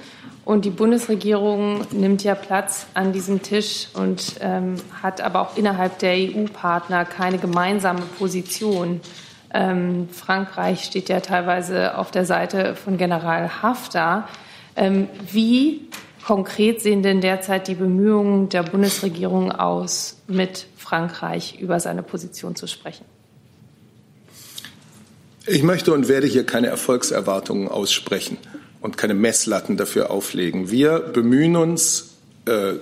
[0.43, 5.97] Und die Bundesregierung nimmt ja Platz an diesem Tisch und ähm, hat aber auch innerhalb
[5.99, 8.99] der EU-Partner keine gemeinsame Position.
[9.53, 14.27] Ähm, Frankreich steht ja teilweise auf der Seite von General Haftar.
[14.75, 15.87] Ähm, wie
[16.25, 22.67] konkret sehen denn derzeit die Bemühungen der Bundesregierung aus, mit Frankreich über seine Position zu
[22.67, 23.05] sprechen?
[25.45, 28.37] Ich möchte und werde hier keine Erfolgserwartungen aussprechen
[28.81, 30.71] und keine Messlatten dafür auflegen.
[30.71, 32.15] Wir bemühen uns,
[32.47, 32.73] äh,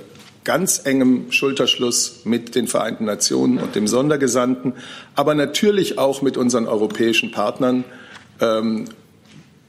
[0.46, 4.74] ganz engem Schulterschluss mit den Vereinten Nationen und dem Sondergesandten,
[5.16, 7.84] aber natürlich auch mit unseren europäischen Partnern
[8.40, 8.86] ähm,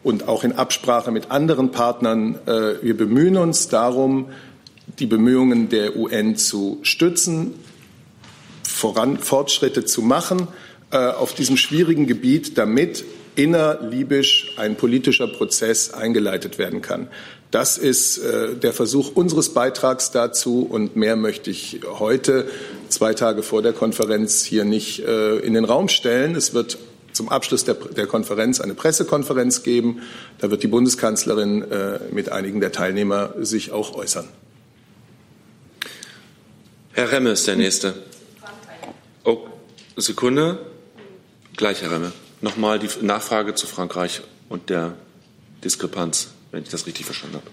[0.05, 2.39] und auch in Absprache mit anderen Partnern.
[2.47, 4.27] Äh, wir bemühen uns darum,
[5.01, 7.55] die Bemühungen der UN zu stützen,
[8.63, 10.47] voran, Fortschritte zu machen
[10.93, 17.09] äh, auf diesem schwierigen Gebiet, damit innerlibisch ein politischer Prozess eingeleitet werden kann.
[17.51, 22.47] Das ist äh, der Versuch unseres Beitrags dazu und mehr möchte ich heute,
[22.89, 26.37] zwei Tage vor der Konferenz, hier nicht äh, in den Raum stellen.
[26.37, 26.79] Es wird
[27.15, 30.03] zum Abschluss der, der, Konferenz eine Pressekonferenz geben.
[30.39, 34.29] Da wird die Bundeskanzlerin äh, mit einigen der Teilnehmer sich auch äußern.
[36.93, 37.95] Herr Remme ist der Nächste.
[39.25, 39.47] Oh,
[39.97, 40.59] Sekunde.
[41.57, 42.13] Gleich, Herr Remme.
[42.41, 44.95] Nochmal die Nachfrage zu Frankreich und der
[45.63, 47.47] Diskrepanz, wenn ich das richtig verstanden habe.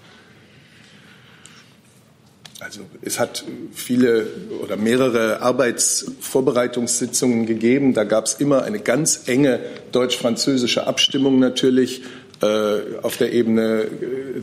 [2.71, 4.27] Also es hat viele
[4.63, 7.93] oder mehrere Arbeitsvorbereitungssitzungen gegeben.
[7.93, 9.60] Da gab es immer eine ganz enge
[9.91, 12.03] deutsch-französische Abstimmung natürlich
[12.41, 13.88] äh, auf der Ebene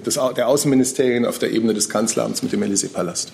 [0.05, 3.33] des, der Außenministerien, auf der Ebene des Kanzleramts mit dem Élysée-Palast.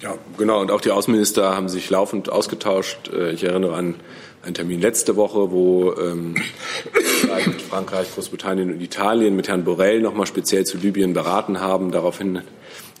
[0.00, 0.60] Ja, genau.
[0.60, 3.10] Und auch die Außenminister haben sich laufend ausgetauscht.
[3.12, 3.96] Äh, ich erinnere an
[4.44, 6.36] einen Termin letzte Woche, wo ähm,
[7.68, 11.90] Frankreich, Großbritannien und Italien mit Herrn Borrell nochmal speziell zu Libyen beraten haben.
[11.90, 12.42] Daraufhin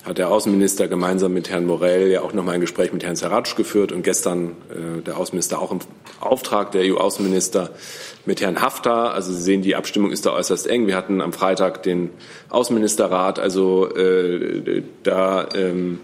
[0.04, 3.54] hat der Außenminister gemeinsam mit Herrn Morell ja auch nochmal ein Gespräch mit Herrn Sarraj
[3.54, 5.80] geführt und gestern äh, der Außenminister auch im
[6.20, 7.70] Auftrag der EU-Außenminister
[8.24, 9.12] mit Herrn Haftar.
[9.12, 10.86] Also Sie sehen, die Abstimmung ist da äußerst eng.
[10.86, 12.10] Wir hatten am Freitag den
[12.48, 13.38] Außenministerrat.
[13.38, 16.00] Also äh, da ähm,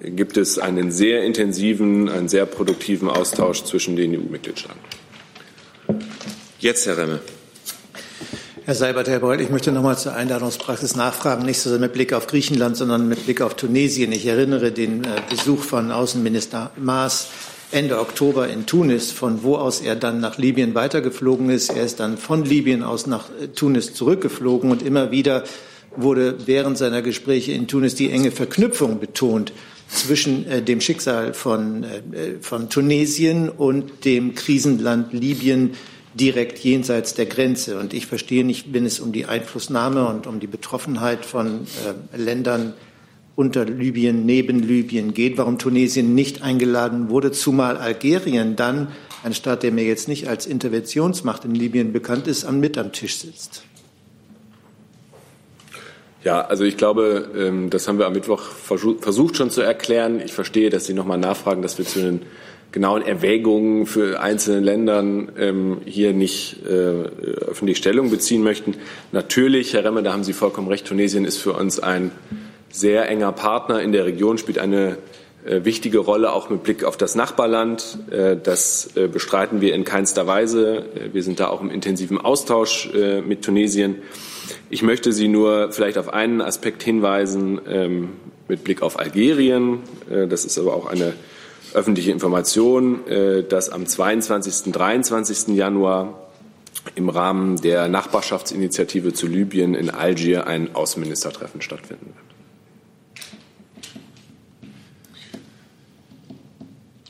[0.00, 4.80] gibt es einen sehr intensiven, einen sehr produktiven Austausch zwischen den EU-Mitgliedstaaten.
[6.58, 7.20] Jetzt Herr Remme.
[8.66, 11.92] Herr Seibert, Herr Beul, ich möchte noch mal zur Einladungspraxis nachfragen, nicht so sehr mit
[11.92, 14.10] Blick auf Griechenland, sondern mit Blick auf Tunesien.
[14.10, 17.28] Ich erinnere den äh, Besuch von Außenminister Maas
[17.70, 21.76] Ende Oktober in Tunis, von wo aus er dann nach Libyen weitergeflogen ist.
[21.76, 25.44] Er ist dann von Libyen aus nach äh, Tunis zurückgeflogen und immer wieder
[25.94, 29.52] wurde während seiner Gespräche in Tunis die enge Verknüpfung betont
[29.88, 31.86] zwischen äh, dem Schicksal von,
[32.40, 35.76] von Tunesien und dem Krisenland Libyen,
[36.18, 37.78] direkt jenseits der Grenze.
[37.78, 41.66] Und ich verstehe nicht, wenn es um die Einflussnahme und um die Betroffenheit von
[42.12, 42.74] äh, Ländern
[43.36, 48.88] unter Libyen, neben Libyen geht, warum Tunesien nicht eingeladen wurde, zumal Algerien dann,
[49.22, 52.92] ein Staat, der mir jetzt nicht als Interventionsmacht in Libyen bekannt ist, am mit am
[52.92, 53.64] Tisch sitzt.
[56.24, 60.20] Ja, also ich glaube, ähm, das haben wir am Mittwoch versucht schon zu erklären.
[60.20, 62.22] Ich verstehe, dass Sie noch mal nachfragen, dass wir zu den
[62.72, 68.74] genauen Erwägungen für einzelne Ländern ähm, hier nicht äh, öffentlich Stellung beziehen möchten.
[69.12, 72.10] Natürlich, Herr Remmer, da haben Sie vollkommen recht, Tunesien ist für uns ein
[72.70, 74.98] sehr enger Partner in der Region, spielt eine
[75.46, 77.98] äh, wichtige Rolle auch mit Blick auf das Nachbarland.
[78.10, 80.84] Äh, das äh, bestreiten wir in keinster Weise.
[80.94, 83.96] Äh, wir sind da auch im intensiven Austausch äh, mit Tunesien.
[84.70, 88.08] Ich möchte Sie nur vielleicht auf einen Aspekt hinweisen ähm,
[88.48, 89.80] mit Blick auf Algerien.
[90.08, 91.14] das ist aber auch eine
[91.76, 94.66] öffentliche Information, äh, dass am 22.
[94.66, 95.54] und 23.
[95.54, 96.26] Januar
[96.94, 102.16] im Rahmen der Nachbarschaftsinitiative zu Libyen in Algier ein Außenministertreffen stattfinden wird.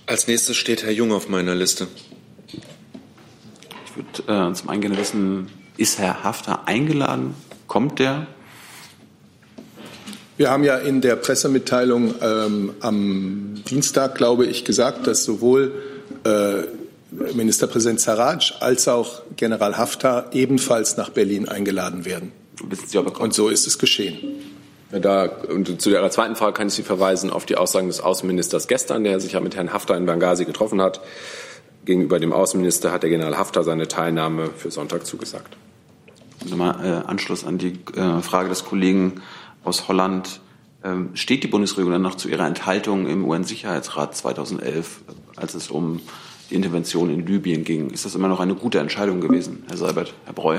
[0.06, 1.86] Als nächstes steht Herr Jung auf meiner Liste.
[2.48, 7.34] Ich würde äh, zum einen gerne wissen, ist Herr Hafter eingeladen?
[7.68, 8.26] Kommt der?
[10.36, 15.72] Wir haben ja in der Pressemitteilung ähm, am Dienstag, glaube ich, gesagt, dass sowohl
[16.24, 16.62] äh,
[17.34, 22.32] Ministerpräsident Sarraj als auch General Haftar ebenfalls nach Berlin eingeladen werden.
[23.18, 24.18] Und so ist es geschehen.
[24.90, 28.68] Da, und zu Ihrer zweiten Frage kann ich Sie verweisen auf die Aussagen des Außenministers
[28.68, 31.00] gestern, der sich ja mit Herrn Haftar in Benghazi getroffen hat.
[31.86, 35.56] Gegenüber dem Außenminister hat der General Haftar seine Teilnahme für Sonntag zugesagt.
[36.48, 39.22] Nochmal äh, Anschluss an die äh, Frage des Kollegen
[39.66, 40.40] aus Holland.
[40.84, 45.00] Ähm, steht die Bundesregierung dann noch zu ihrer Enthaltung im UN-Sicherheitsrat 2011,
[45.36, 46.00] als es um
[46.50, 47.90] die Intervention in Libyen ging?
[47.90, 50.58] Ist das immer noch eine gute Entscheidung gewesen, Herr Seibert, Herr Breu?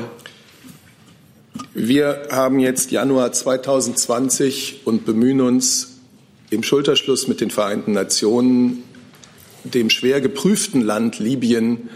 [1.74, 6.00] Wir haben jetzt Januar 2020 und bemühen uns
[6.50, 8.84] im Schulterschluss mit den Vereinten Nationen,
[9.64, 11.90] dem schwer geprüften Land Libyen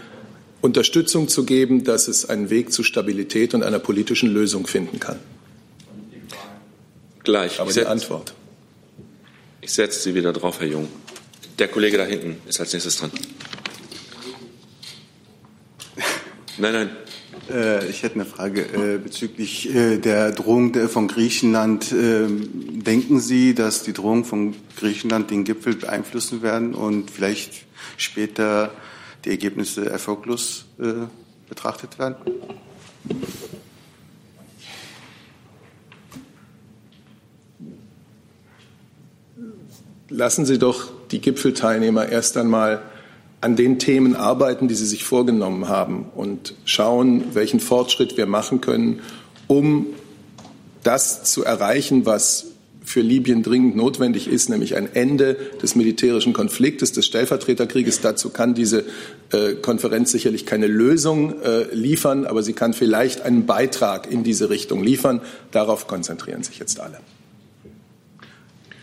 [0.60, 5.18] Unterstützung zu geben, dass es einen Weg zu Stabilität und einer politischen Lösung finden kann.
[7.24, 7.60] Gleich.
[7.60, 8.34] Aber die Antwort.
[9.60, 10.88] Ich setze Sie wieder drauf, Herr Jung.
[11.58, 13.12] Der Kollege da hinten ist als nächstes dran.
[16.58, 16.90] Nein, nein.
[17.50, 21.92] Äh, ich hätte eine Frage äh, bezüglich äh, der Drohung von Griechenland.
[21.92, 28.72] Ähm, denken Sie, dass die Drohung von Griechenland den Gipfel beeinflussen werden und vielleicht später
[29.24, 30.64] die Ergebnisse erfolglos
[31.48, 32.16] betrachtet werden?
[40.12, 42.82] Lassen Sie doch die Gipfelteilnehmer erst einmal
[43.40, 48.60] an den Themen arbeiten, die sie sich vorgenommen haben und schauen, welchen Fortschritt wir machen
[48.60, 49.00] können,
[49.48, 49.86] um
[50.84, 52.46] das zu erreichen, was
[52.84, 58.00] für Libyen dringend notwendig ist, nämlich ein Ende des militärischen Konfliktes, des Stellvertreterkrieges.
[58.00, 58.84] Dazu kann diese
[59.32, 64.50] äh, Konferenz sicherlich keine Lösung äh, liefern, aber sie kann vielleicht einen Beitrag in diese
[64.50, 65.20] Richtung liefern.
[65.52, 66.98] Darauf konzentrieren sich jetzt alle.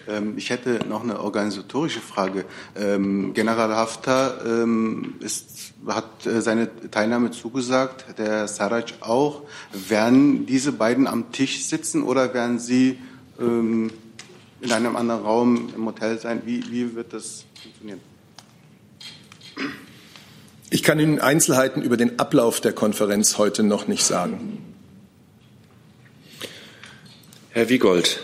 [0.09, 2.45] Ähm, ich hätte noch eine organisatorische Frage.
[2.75, 9.43] Ähm, General Haftar ähm, ist, hat äh, seine Teilnahme zugesagt, der Saraj auch.
[9.71, 12.99] Werden diese beiden am Tisch sitzen oder werden sie
[13.39, 13.89] in
[14.69, 16.41] einem anderen Raum im Hotel sein?
[16.43, 18.01] Wie, wie wird das funktionieren?
[20.69, 24.57] Ich kann Ihnen Einzelheiten über den Ablauf der Konferenz heute noch nicht sagen.
[27.51, 28.19] Herr Wiegold.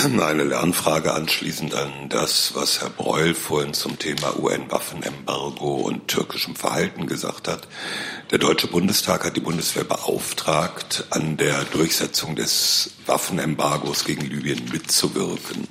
[0.20, 7.06] Eine Lernfrage anschließend an das, was Herr Breul vorhin zum Thema UN-Waffenembargo und türkischem Verhalten
[7.06, 7.68] gesagt hat.
[8.30, 15.68] Der Deutsche Bundestag hat die Bundeswehr beauftragt, an der Durchsetzung des Waffenembargos gegen Libyen mitzuwirken.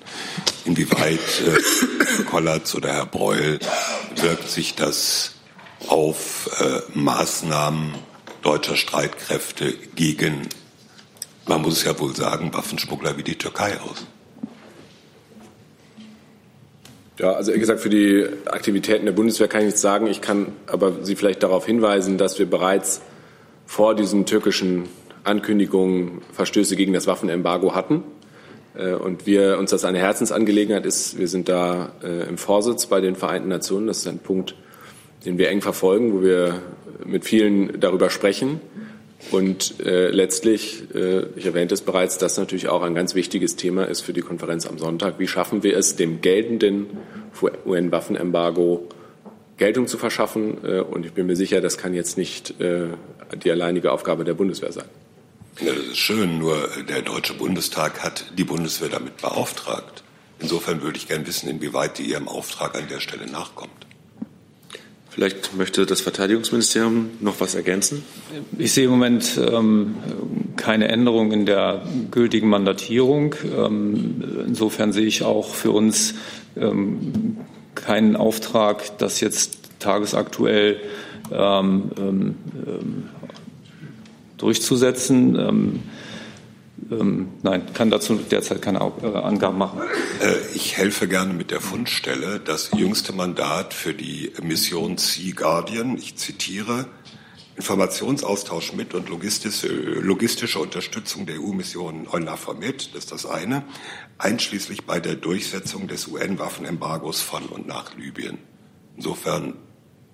[0.66, 3.60] Inwieweit äh, Kollatz oder Herr Breul
[4.16, 5.32] wirkt sich das
[5.88, 7.96] auf äh, Maßnahmen
[8.44, 10.48] deutscher Streitkräfte gegen
[11.48, 14.06] man muss ja wohl sagen, Waffenschmuggler wie die Türkei aus.
[17.20, 20.08] Ja, also wie gesagt, für die Aktivitäten der Bundeswehr kann ich nichts sagen.
[20.08, 23.02] Ich kann aber Sie vielleicht darauf hinweisen, dass wir bereits
[23.66, 24.88] vor diesen türkischen
[25.26, 28.04] Ankündigungen Verstöße gegen das Waffenembargo hatten.
[28.74, 31.20] Äh, und wir uns das eine Herzensangelegenheit ist.
[31.20, 33.88] Wir sind da äh, im Vorsitz bei den Vereinten Nationen.
[33.88, 34.56] Das ist ein Punkt,
[35.26, 36.62] den wir eng verfolgen, wo wir
[37.06, 38.62] mit vielen darüber sprechen.
[39.32, 43.84] Und äh, letztlich, äh, ich erwähnte es bereits, das natürlich auch ein ganz wichtiges Thema
[43.84, 45.20] ist für die Konferenz am Sonntag.
[45.20, 46.88] Wie schaffen wir es, dem geltenden
[47.66, 48.88] UN-Waffenembargo
[49.58, 50.64] Geltung zu verschaffen?
[50.64, 52.88] Äh, und ich bin mir sicher, das kann jetzt nicht äh,
[53.44, 54.88] die alleinige Aufgabe der Bundeswehr sein.
[55.60, 60.04] Ja, das ist schön, nur der Deutsche Bundestag hat die Bundeswehr damit beauftragt.
[60.40, 63.79] Insofern würde ich gern wissen, inwieweit die ihrem Auftrag an der Stelle nachkommt.
[65.10, 68.04] Vielleicht möchte das Verteidigungsministerium noch was ergänzen.
[68.58, 69.96] Ich sehe im Moment ähm,
[70.56, 73.36] keine Änderung in der gültigen Mandatierung.
[73.58, 76.14] Ähm, insofern sehe ich auch für uns
[76.56, 77.38] ähm,
[77.74, 80.80] keinen Auftrag, das jetzt tagesaktuell
[81.32, 82.36] ähm, ähm,
[84.38, 85.82] durchzusetzen.
[86.92, 89.82] Ähm, nein, kann dazu derzeit keine äh, Angaben machen.
[90.22, 92.40] Äh, ich helfe gerne mit der Fundstelle.
[92.40, 96.88] Das jüngste Mandat für die Mission Sea Guardian, ich zitiere,
[97.58, 103.64] Informationsaustausch mit und logistische, logistische Unterstützung der EU-Mission EUNAVFOR mit, das ist das eine,
[104.18, 108.38] einschließlich bei der Durchsetzung des UN-Waffenembargos von und nach Libyen.
[108.96, 109.56] Insofern,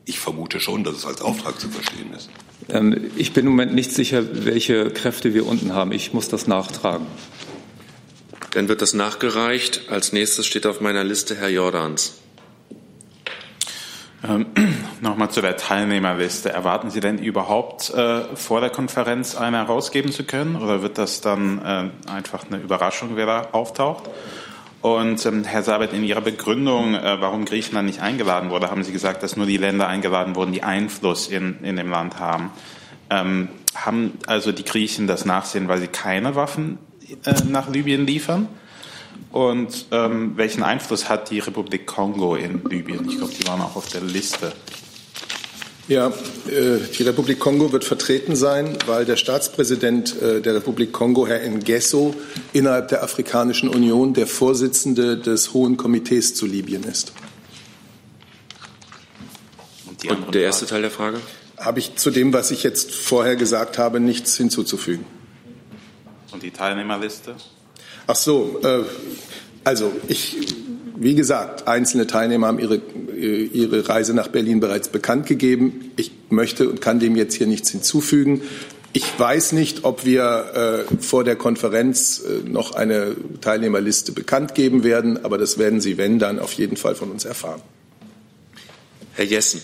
[0.05, 2.31] ich vermute schon, dass es als Auftrag zu verstehen ist.
[2.69, 5.91] Ähm, ich bin im Moment nicht sicher, welche Kräfte wir unten haben.
[5.91, 7.05] Ich muss das nachtragen.
[8.51, 9.89] Dann wird das nachgereicht.
[9.89, 12.19] Als nächstes steht auf meiner Liste Herr Jordans.
[14.27, 14.47] Ähm,
[15.01, 16.49] Nochmal zu der Teilnehmerliste.
[16.49, 21.21] Erwarten Sie denn überhaupt äh, vor der Konferenz eine herausgeben zu können oder wird das
[21.21, 24.09] dann äh, einfach eine Überraschung, wer da auftaucht?
[24.85, 28.91] Und ähm, Herr Sabet, in Ihrer Begründung, äh, warum Griechenland nicht eingeladen wurde, haben Sie
[28.91, 32.51] gesagt, dass nur die Länder eingeladen wurden, die Einfluss in, in dem Land haben.
[33.09, 36.77] Ähm, haben also die Griechen das Nachsehen, weil sie keine Waffen
[37.23, 38.47] äh, nach Libyen liefern?
[39.31, 43.09] Und ähm, welchen Einfluss hat die Republik Kongo in Libyen?
[43.09, 44.53] Ich glaube, die waren auch auf der Liste.
[45.87, 51.27] Ja, äh, die Republik Kongo wird vertreten sein, weil der Staatspräsident äh, der Republik Kongo,
[51.27, 52.15] Herr Ngeso,
[52.53, 57.13] innerhalb der Afrikanischen Union der Vorsitzende des Hohen Komitees zu Libyen ist.
[59.87, 61.19] Und, Und der erste Teil der Frage?
[61.57, 65.05] Habe ich zu dem, was ich jetzt vorher gesagt habe, nichts hinzuzufügen.
[66.31, 67.35] Und die Teilnehmerliste?
[68.07, 68.83] Ach so, äh,
[69.63, 70.37] also ich
[70.97, 72.77] wie gesagt, einzelne Teilnehmer haben ihre,
[73.15, 75.91] ihre Reise nach Berlin bereits bekannt gegeben.
[75.97, 78.41] Ich möchte und kann dem jetzt hier nichts hinzufügen.
[78.93, 84.85] Ich weiß nicht, ob wir äh, vor der Konferenz äh, noch eine Teilnehmerliste bekannt geben
[84.85, 87.61] werden, aber das werden Sie, wenn, dann auf jeden Fall von uns erfahren.
[89.13, 89.61] Herr Jessen.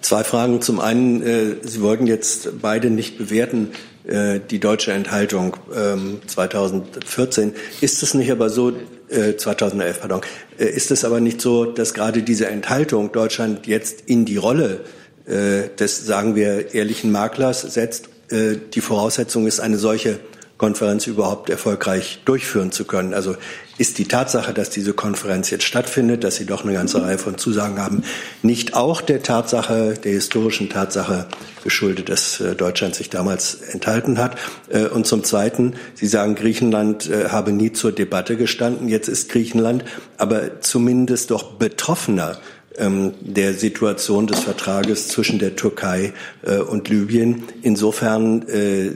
[0.00, 0.62] Zwei Fragen.
[0.62, 3.72] Zum einen, äh, Sie wollten jetzt beide nicht bewerten,
[4.04, 7.52] äh, die deutsche Enthaltung ähm, 2014.
[7.80, 8.72] Ist es nicht aber so,
[9.08, 10.20] 2011, äh, pardon.
[10.58, 14.80] Äh, ist es aber nicht so, dass gerade diese Enthaltung Deutschland jetzt in die Rolle
[15.26, 18.08] äh, des, sagen wir, ehrlichen Maklers setzt?
[18.30, 20.18] Die Voraussetzung ist, eine solche
[20.56, 23.12] Konferenz überhaupt erfolgreich durchführen zu können.
[23.12, 23.36] Also
[23.78, 27.38] ist die Tatsache, dass diese Konferenz jetzt stattfindet, dass Sie doch eine ganze Reihe von
[27.38, 28.02] Zusagen haben,
[28.42, 31.26] nicht auch der Tatsache, der historischen Tatsache
[31.62, 34.36] geschuldet, dass äh, Deutschland sich damals enthalten hat?
[34.68, 38.88] Äh, und zum Zweiten, Sie sagen, Griechenland äh, habe nie zur Debatte gestanden.
[38.88, 39.84] Jetzt ist Griechenland
[40.16, 42.38] aber zumindest doch betroffener
[42.76, 46.12] der Situation des Vertrages zwischen der Türkei
[46.42, 47.44] äh, und Libyen.
[47.62, 48.90] Insofern äh,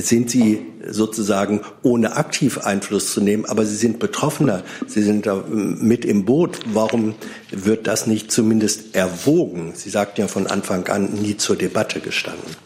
[0.00, 5.42] sind Sie sozusagen ohne aktiv Einfluss zu nehmen, aber Sie sind Betroffener, Sie sind da
[5.48, 6.58] mit im Boot.
[6.66, 7.14] Warum
[7.50, 9.72] wird das nicht zumindest erwogen?
[9.74, 12.56] Sie sagten ja von Anfang an nie zur Debatte gestanden.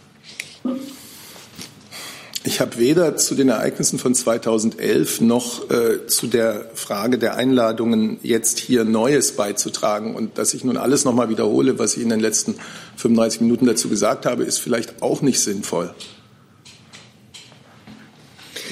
[2.49, 8.19] Ich habe weder zu den Ereignissen von 2011 noch äh, zu der Frage der Einladungen
[8.23, 10.15] jetzt hier Neues beizutragen.
[10.15, 12.55] Und dass ich nun alles noch mal wiederhole, was ich in den letzten
[12.97, 15.93] 35 Minuten dazu gesagt habe, ist vielleicht auch nicht sinnvoll.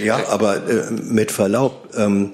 [0.03, 2.33] Ja, aber äh, mit Verlaub, ähm,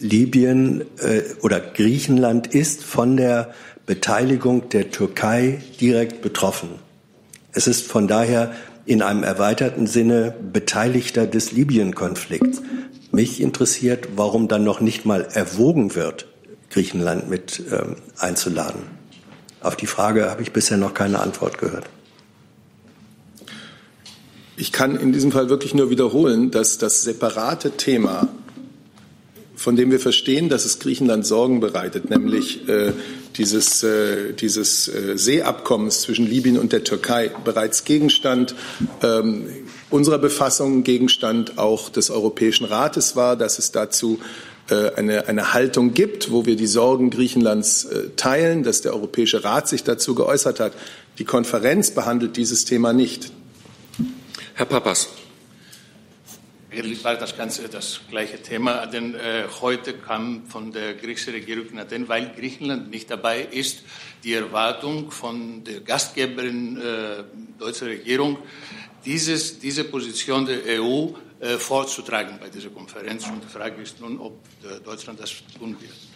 [0.00, 3.54] Libyen äh, oder Griechenland ist von der
[3.86, 6.70] Beteiligung der Türkei direkt betroffen.
[7.52, 8.52] Es ist von daher
[8.86, 12.62] in einem erweiterten Sinne Beteiligter des Libyen-Konflikts.
[13.12, 16.26] Mich interessiert, warum dann noch nicht mal erwogen wird,
[16.70, 18.82] Griechenland mit ähm, einzuladen.
[19.60, 21.88] Auf die Frage habe ich bisher noch keine Antwort gehört.
[24.56, 28.28] Ich kann in diesem Fall wirklich nur wiederholen, dass das separate Thema,
[29.56, 32.92] von dem wir verstehen, dass es Griechenland Sorgen bereitet, nämlich äh,
[33.36, 38.54] dieses, äh, dieses äh, Seeabkommens zwischen Libyen und der Türkei bereits Gegenstand
[39.02, 39.48] ähm,
[39.90, 44.18] unserer Befassung, Gegenstand auch des Europäischen Rates war, dass es dazu
[44.70, 49.44] äh, eine, eine Haltung gibt, wo wir die Sorgen Griechenlands äh, teilen, dass der Europäische
[49.44, 50.72] Rat sich dazu geäußert hat.
[51.18, 53.30] Die Konferenz behandelt dieses Thema nicht.
[54.54, 55.08] Herr Papas.
[56.76, 61.68] Eigentlich war das Ganze das gleiche Thema, denn äh, heute kam von der griechischen Regierung
[61.68, 63.84] in Athen, weil Griechenland nicht dabei ist,
[64.24, 67.22] die Erwartung von der Gastgeberin äh,
[67.60, 68.38] deutschen Regierung,
[69.04, 73.24] dieses, diese Position der EU äh, vorzutragen bei dieser Konferenz.
[73.28, 76.13] Und die Frage ist nun, ob äh, Deutschland das tun wird.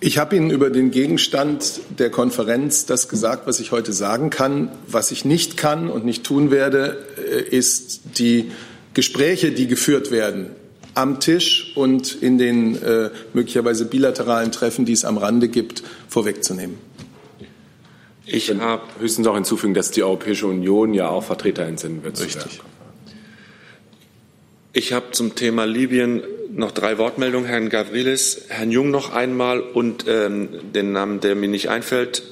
[0.00, 4.70] Ich habe Ihnen über den Gegenstand der Konferenz das gesagt, was ich heute sagen kann.
[4.86, 8.52] Was ich nicht kann und nicht tun werde, äh, ist die
[8.94, 10.50] Gespräche, die geführt werden,
[10.94, 16.76] am Tisch und in den äh, möglicherweise bilateralen Treffen, die es am Rande gibt, vorwegzunehmen.
[18.24, 22.20] Ich habe höchstens auch hinzufügen, dass die Europäische Union ja auch Vertreter entsenden wird.
[22.20, 22.60] Richtig.
[24.72, 26.22] Ich habe zum Thema Libyen
[26.58, 27.48] noch drei Wortmeldungen.
[27.48, 32.22] Herrn Gavrilis, Herrn Jung noch einmal und ähm, den Namen, der mir nicht einfällt,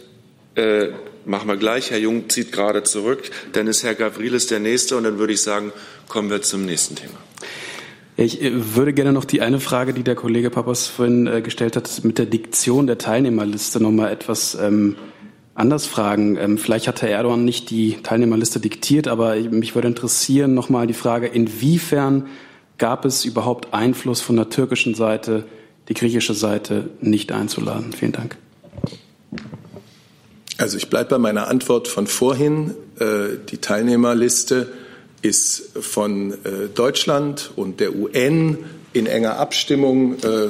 [0.57, 0.89] äh,
[1.25, 1.91] machen wir gleich.
[1.91, 3.31] Herr Jung zieht gerade zurück.
[3.53, 5.73] Dann ist Herr Gavrilis der Nächste und dann würde ich sagen,
[6.09, 7.15] kommen wir zum nächsten Thema.
[8.17, 11.77] Ich äh, würde gerne noch die eine Frage, die der Kollege Papas vorhin äh, gestellt
[11.77, 14.97] hat, mit der Diktion der Teilnehmerliste noch mal etwas ähm,
[15.55, 16.37] anders fragen.
[16.37, 20.89] Ähm, vielleicht hat Herr Erdogan nicht die Teilnehmerliste diktiert, aber mich würde interessieren noch mal
[20.89, 22.27] die Frage, inwiefern
[22.79, 25.45] gab es überhaupt Einfluss von der türkischen Seite,
[25.89, 27.93] die griechische Seite nicht einzuladen?
[27.93, 28.37] Vielen Dank.
[30.59, 32.75] Also ich bleibe bei meiner Antwort von vorhin.
[32.99, 34.73] Äh, die Teilnehmerliste
[35.23, 38.59] ist von äh, Deutschland und der UN
[38.93, 40.49] in enger Abstimmung äh,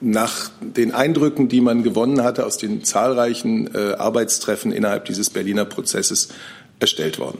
[0.00, 6.30] nach den Eindrücken, die man gewonnen hatte aus den zahlreichen Arbeitstreffen innerhalb dieses Berliner Prozesses
[6.78, 7.38] erstellt worden.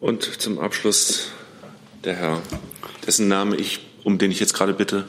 [0.00, 1.30] Und zum Abschluss
[2.04, 2.42] der Herr,
[3.06, 5.04] dessen Name ich, um den ich jetzt gerade bitte.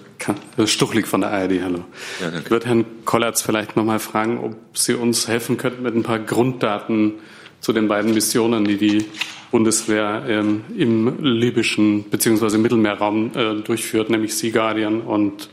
[0.66, 1.86] Stuchlig von der ARD, hallo.
[2.20, 2.39] Ja, danke.
[2.44, 6.04] Ich würde Herrn Kollatz vielleicht noch mal fragen, ob Sie uns helfen könnten mit ein
[6.04, 7.14] paar Grunddaten
[7.62, 9.06] zu den beiden Missionen, die die
[9.50, 12.58] Bundeswehr ähm, im libyschen bzw.
[12.58, 15.50] Mittelmeerraum äh, durchführt, nämlich Sea Guardian und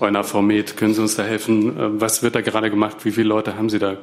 [0.00, 0.76] EUNAVFOR Med.
[0.76, 1.70] Können Sie uns da helfen?
[1.78, 2.98] Äh, was wird da gerade gemacht?
[3.04, 3.96] Wie viele Leute haben Sie da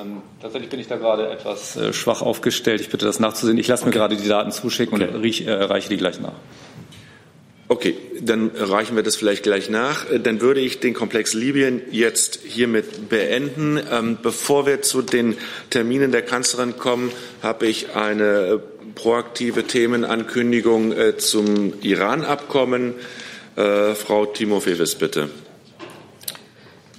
[0.00, 2.80] ähm, tatsächlich bin ich da gerade etwas äh, schwach aufgestellt.
[2.80, 3.58] Ich bitte das nachzusehen.
[3.58, 5.14] Ich lasse mir gerade die Daten zuschicken okay.
[5.14, 6.34] und riech, äh, reiche die gleich nach.
[7.66, 10.10] Okay, dann reichen wir das vielleicht gleich nach.
[10.10, 13.80] Äh, dann würde ich den Komplex Libyen jetzt hiermit beenden.
[13.90, 15.36] Ähm, bevor wir zu den
[15.70, 17.10] Terminen der Kanzlerin kommen,
[17.42, 18.60] habe ich eine
[18.94, 22.94] proaktive Themenankündigung äh, zum Iran-Abkommen.
[23.56, 25.30] Äh, Frau Timofevis, bitte.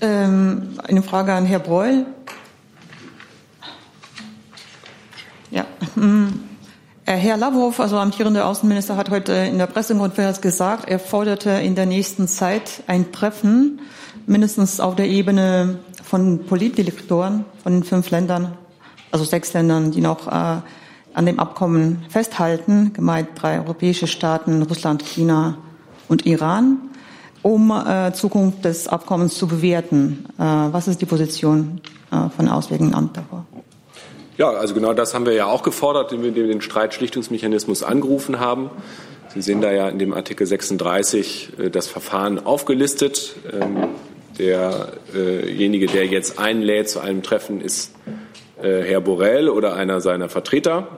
[0.01, 2.05] Ähm, eine Frage an Herrn Breul.
[5.51, 5.65] Ja.
[5.95, 6.27] Mm.
[7.07, 11.75] Äh, Herr Lavrov, also amtierender Außenminister, hat heute in der Pressekonferenz gesagt, er forderte in
[11.75, 13.79] der nächsten Zeit ein Treffen,
[14.25, 18.53] mindestens auf der Ebene von Politdirektoren von den fünf Ländern,
[19.11, 20.61] also sechs Ländern, die noch äh,
[21.13, 25.57] an dem Abkommen festhalten, gemeint drei europäische Staaten, Russland, China
[26.07, 26.77] und Iran,
[27.43, 30.25] um äh, Zukunft des Abkommens zu bewerten.
[30.39, 31.81] Äh, was ist die Position
[32.11, 33.45] äh, von Auswärtigen Amt davor?
[34.37, 38.69] Ja, also genau das haben wir ja auch gefordert, indem wir den Streitschlichtungsmechanismus angerufen haben.
[39.33, 43.35] Sie sehen da ja in dem Artikel 36 äh, das Verfahren aufgelistet.
[43.53, 43.87] Ähm,
[44.37, 47.95] derjenige, der jetzt einlädt zu einem Treffen, ist
[48.61, 50.89] äh, Herr Borrell oder einer seiner Vertreter.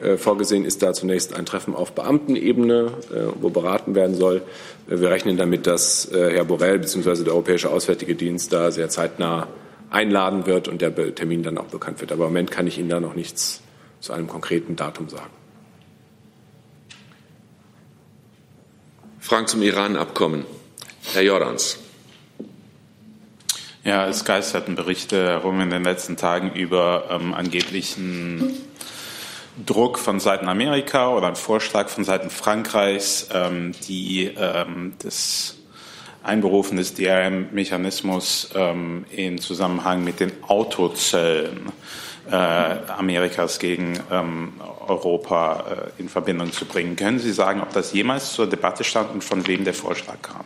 [0.00, 2.92] Äh, vorgesehen ist da zunächst ein Treffen auf Beamtenebene,
[3.40, 4.42] wo beraten werden soll.
[4.86, 7.24] Wir rechnen damit, dass Herr Borrell bzw.
[7.24, 9.48] der Europäische Auswärtige Dienst da sehr zeitnah
[9.90, 12.12] einladen wird und der Termin dann auch bekannt wird.
[12.12, 13.60] Aber im Moment kann ich Ihnen da noch nichts
[14.00, 15.30] zu einem konkreten Datum sagen.
[19.18, 20.44] Fragen zum Iran-Abkommen.
[21.12, 21.78] Herr Jordans.
[23.84, 28.54] Ja, es geisterten Berichte herum in den letzten Tagen über ähm, angeblichen
[29.64, 35.56] Druck von Seiten Amerika oder einen Vorschlag von Seiten Frankreichs, ähm, die ähm, das
[36.22, 41.72] Einberufen des DRM-Mechanismus ähm, in Zusammenhang mit den Autozöllen
[42.30, 44.52] äh, Amerikas gegen ähm,
[44.86, 46.96] Europa äh, in Verbindung zu bringen.
[46.96, 50.44] Können Sie sagen, ob das jemals zur Debatte stand und von wem der Vorschlag kam?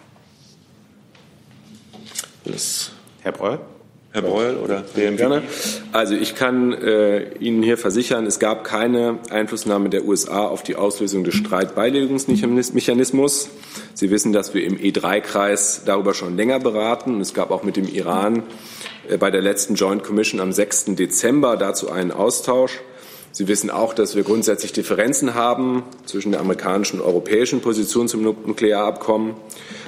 [2.44, 3.73] Das Herr Breuer?
[4.14, 5.42] Herr Breuer oder WM gerne.
[5.90, 10.76] Also ich kann äh, Ihnen hier versichern, es gab keine Einflussnahme der USA auf die
[10.76, 13.48] Auslösung des Streitbeilegungsmechanismus.
[13.94, 17.16] Sie wissen, dass wir im E3-Kreis darüber schon länger beraten.
[17.16, 18.44] Und es gab auch mit dem Iran
[19.08, 20.94] äh, bei der letzten Joint Commission am 6.
[20.94, 22.82] Dezember dazu einen Austausch.
[23.32, 28.22] Sie wissen auch, dass wir grundsätzlich Differenzen haben zwischen der amerikanischen und europäischen Position zum
[28.22, 29.34] Nuklearabkommen.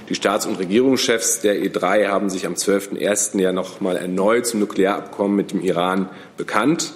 [0.09, 3.40] Die Staats- und Regierungschefs der E3 haben sich am 12.01.
[3.40, 6.92] ja noch mal erneut zum Nuklearabkommen mit dem Iran bekannt.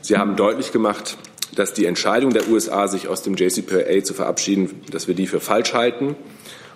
[0.00, 1.18] Sie haben deutlich gemacht,
[1.54, 5.40] dass die Entscheidung der USA, sich aus dem JCPOA zu verabschieden, dass wir die für
[5.40, 6.16] falsch halten.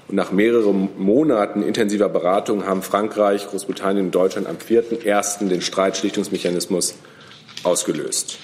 [0.08, 5.48] Und nach mehreren Monaten intensiver Beratung haben Frankreich, Großbritannien und Deutschland am 4.01.
[5.48, 6.96] den Streitschlichtungsmechanismus
[7.62, 8.38] ausgelöst.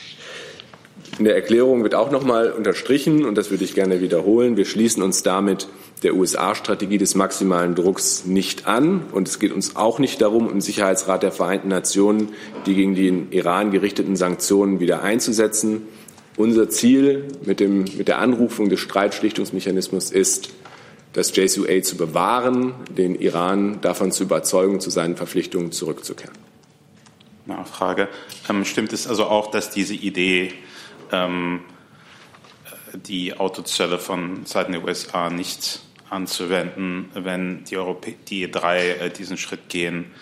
[1.19, 4.65] In der Erklärung wird auch noch mal unterstrichen, und das würde ich gerne wiederholen, wir
[4.65, 5.69] schließen uns damit
[6.03, 9.03] der USA-Strategie des maximalen Drucks nicht an.
[9.13, 12.31] Und es geht uns auch nicht darum, im Sicherheitsrat der Vereinten Nationen
[12.67, 15.83] die gegen den Iran gerichteten Sanktionen wieder einzusetzen.
[16.37, 20.51] Unser Ziel mit, dem, mit der Anrufung des Streitschlichtungsmechanismus ist,
[21.15, 26.35] das JCUA zu bewahren, den Iran davon zu überzeugen, zu seinen Verpflichtungen zurückzukehren.
[27.47, 28.09] Nachfrage.
[28.49, 30.53] Ähm, stimmt es also auch, dass diese Idee,
[31.15, 31.61] ähm,
[32.95, 39.37] die Autozölle von Seiten der USA nicht anzuwenden, wenn die, Europä die drei äh, diesen
[39.37, 40.13] Schritt gehen,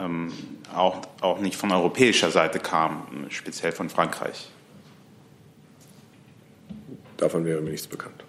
[0.00, 0.32] ähm,
[0.74, 4.48] auch, auch nicht von europäischer Seite kam, speziell von Frankreich.
[7.16, 8.24] Davon wäre mir nichts bekannt.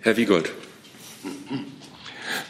[0.00, 0.50] Herr Wiegold.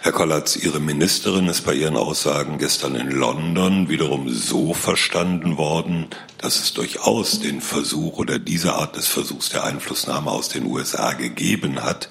[0.01, 6.09] Herr Kollatz, Ihre Ministerin ist bei Ihren Aussagen gestern in London wiederum so verstanden worden,
[6.39, 11.13] dass es durchaus den Versuch oder diese Art des Versuchs der Einflussnahme aus den USA
[11.13, 12.11] gegeben hat.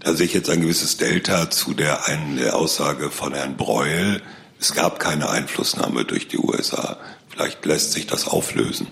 [0.00, 4.22] Da sehe ich jetzt ein gewisses Delta zu der einen der Aussage von Herrn Breuel.
[4.58, 6.98] Es gab keine Einflussnahme durch die USA.
[7.28, 8.86] Vielleicht lässt sich das auflösen.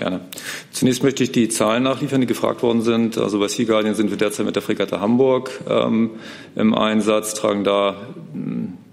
[0.00, 0.22] Gerne.
[0.70, 3.18] Zunächst möchte ich die Zahlen nachliefern, die gefragt worden sind.
[3.18, 6.12] Also bei Sea Guardian sind wir derzeit mit der Fregatte Hamburg ähm,
[6.56, 7.96] im Einsatz, tragen da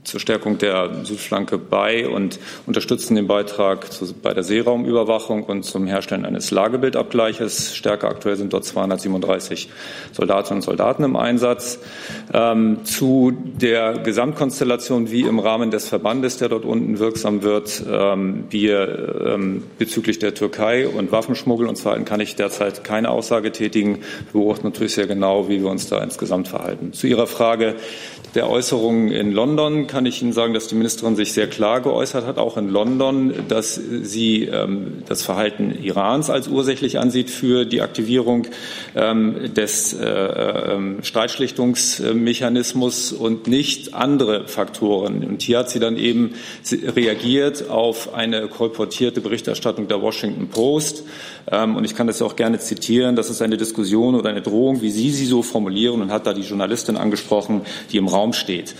[0.07, 5.85] zur Stärkung der Südflanke bei und unterstützen den Beitrag zu, bei der Seeraumüberwachung und zum
[5.85, 7.75] Herstellen eines Lagebildabgleiches.
[7.75, 9.69] Stärker aktuell sind dort 237
[10.13, 11.79] Soldatinnen und Soldaten im Einsatz.
[12.33, 18.45] Ähm, zu der Gesamtkonstellation, wie im Rahmen des Verbandes, der dort unten wirksam wird, ähm,
[18.49, 23.99] wir ähm, bezüglich der Türkei und Waffenschmuggel und Verhalten kann ich derzeit keine Aussage tätigen.
[24.31, 26.93] Wir beobachten natürlich sehr genau, wie wir uns da insgesamt verhalten.
[26.93, 27.75] Zu Ihrer Frage
[28.35, 32.25] der Äußerungen in London kann ich Ihnen sagen, dass die Ministerin sich sehr klar geäußert
[32.25, 37.81] hat, auch in London, dass sie ähm, das Verhalten Irans als ursächlich ansieht für die
[37.81, 38.47] Aktivierung
[38.95, 45.23] ähm, des äh, äh, Streitschlichtungsmechanismus und nicht andere Faktoren.
[45.23, 51.03] Und hier hat sie dann eben reagiert auf eine kolportierte Berichterstattung der Washington Post.
[51.49, 53.15] Ähm, und ich kann das auch gerne zitieren.
[53.15, 56.33] Das ist eine Diskussion oder eine Drohung, wie Sie sie so formulieren und hat da
[56.33, 58.75] die Journalistin angesprochen, die im Raum steht.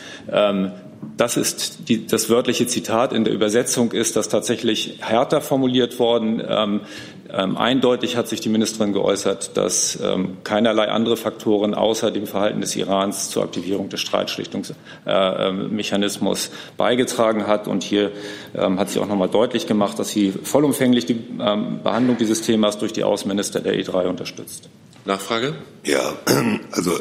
[1.18, 3.12] Das ist die, das wörtliche Zitat.
[3.12, 6.44] In der Übersetzung ist das tatsächlich härter formuliert worden.
[6.48, 6.82] Ähm,
[7.30, 12.62] ähm, eindeutig hat sich die Ministerin geäußert, dass ähm, keinerlei andere Faktoren außer dem Verhalten
[12.62, 17.68] des Irans zur Aktivierung des Streitschlichtungsmechanismus äh, beigetragen hat.
[17.68, 18.12] Und hier
[18.56, 22.42] ähm, hat sie auch noch mal deutlich gemacht, dass sie vollumfänglich die ähm, Behandlung dieses
[22.42, 24.70] Themas durch die Außenminister der E3 unterstützt.
[25.06, 25.56] Nachfrage?
[25.84, 26.14] Ja,
[26.72, 26.92] also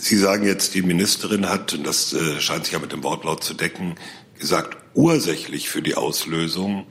[0.00, 3.42] Sie sagen jetzt, die Ministerin hat, und das äh, scheint sich ja mit dem Wortlaut
[3.42, 3.96] zu decken,
[4.38, 6.86] gesagt, ursächlich für die Auslösung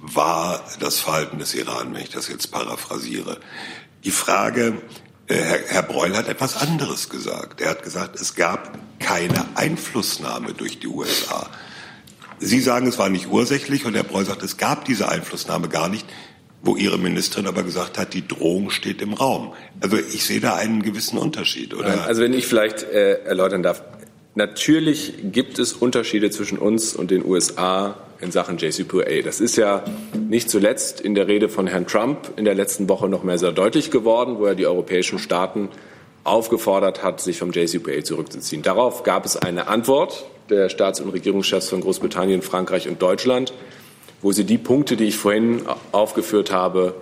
[0.00, 3.40] war das Verhalten des Iran, wenn ich das jetzt paraphrasiere.
[4.04, 4.80] Die Frage,
[5.26, 7.60] äh, Herr, Herr Breul hat etwas anderes gesagt.
[7.60, 11.50] Er hat gesagt, es gab keine Einflussnahme durch die USA.
[12.38, 15.88] Sie sagen, es war nicht ursächlich und Herr Breul sagt, es gab diese Einflussnahme gar
[15.88, 16.06] nicht
[16.62, 19.52] wo Ihre Ministerin aber gesagt hat, die Drohung steht im Raum.
[19.80, 22.06] Also ich sehe da einen gewissen Unterschied, oder?
[22.06, 23.82] Also wenn ich vielleicht äh, erläutern darf.
[24.34, 29.20] Natürlich gibt es Unterschiede zwischen uns und den USA in Sachen JCPOA.
[29.22, 29.84] Das ist ja
[30.16, 33.52] nicht zuletzt in der Rede von Herrn Trump in der letzten Woche noch mehr sehr
[33.52, 35.68] deutlich geworden, wo er die europäischen Staaten
[36.24, 38.62] aufgefordert hat, sich vom JCPOA zurückzuziehen.
[38.62, 43.52] Darauf gab es eine Antwort der Staats- und Regierungschefs von Großbritannien, Frankreich und Deutschland
[44.22, 46.94] wo sie die Punkte, die ich vorhin aufgeführt habe,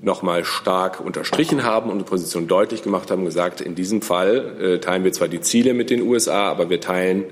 [0.00, 4.56] noch mal stark unterstrichen haben und die Position deutlich gemacht haben, gesagt, in diesem Fall
[4.60, 7.24] äh, teilen wir zwar die Ziele mit den USA, aber wir teilen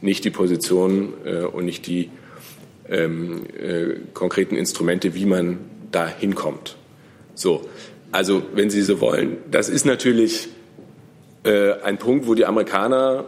[0.00, 2.10] nicht die Position äh, und nicht die
[2.88, 5.58] ähm, äh, konkreten Instrumente, wie man
[5.90, 6.76] da hinkommt.
[7.34, 7.62] So,
[8.12, 10.48] also wenn Sie so wollen, das ist natürlich
[11.44, 13.24] äh, ein Punkt, wo die Amerikaner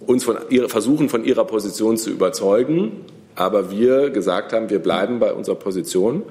[0.00, 3.04] uns von ihrer, versuchen, von ihrer Position zu überzeugen
[3.34, 6.22] aber wir gesagt haben, wir bleiben bei unserer Position.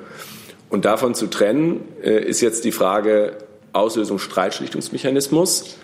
[0.70, 3.38] Und davon zu trennen äh, ist jetzt die Frage
[3.74, 5.78] Auslösung Streitschlichtungsmechanismus,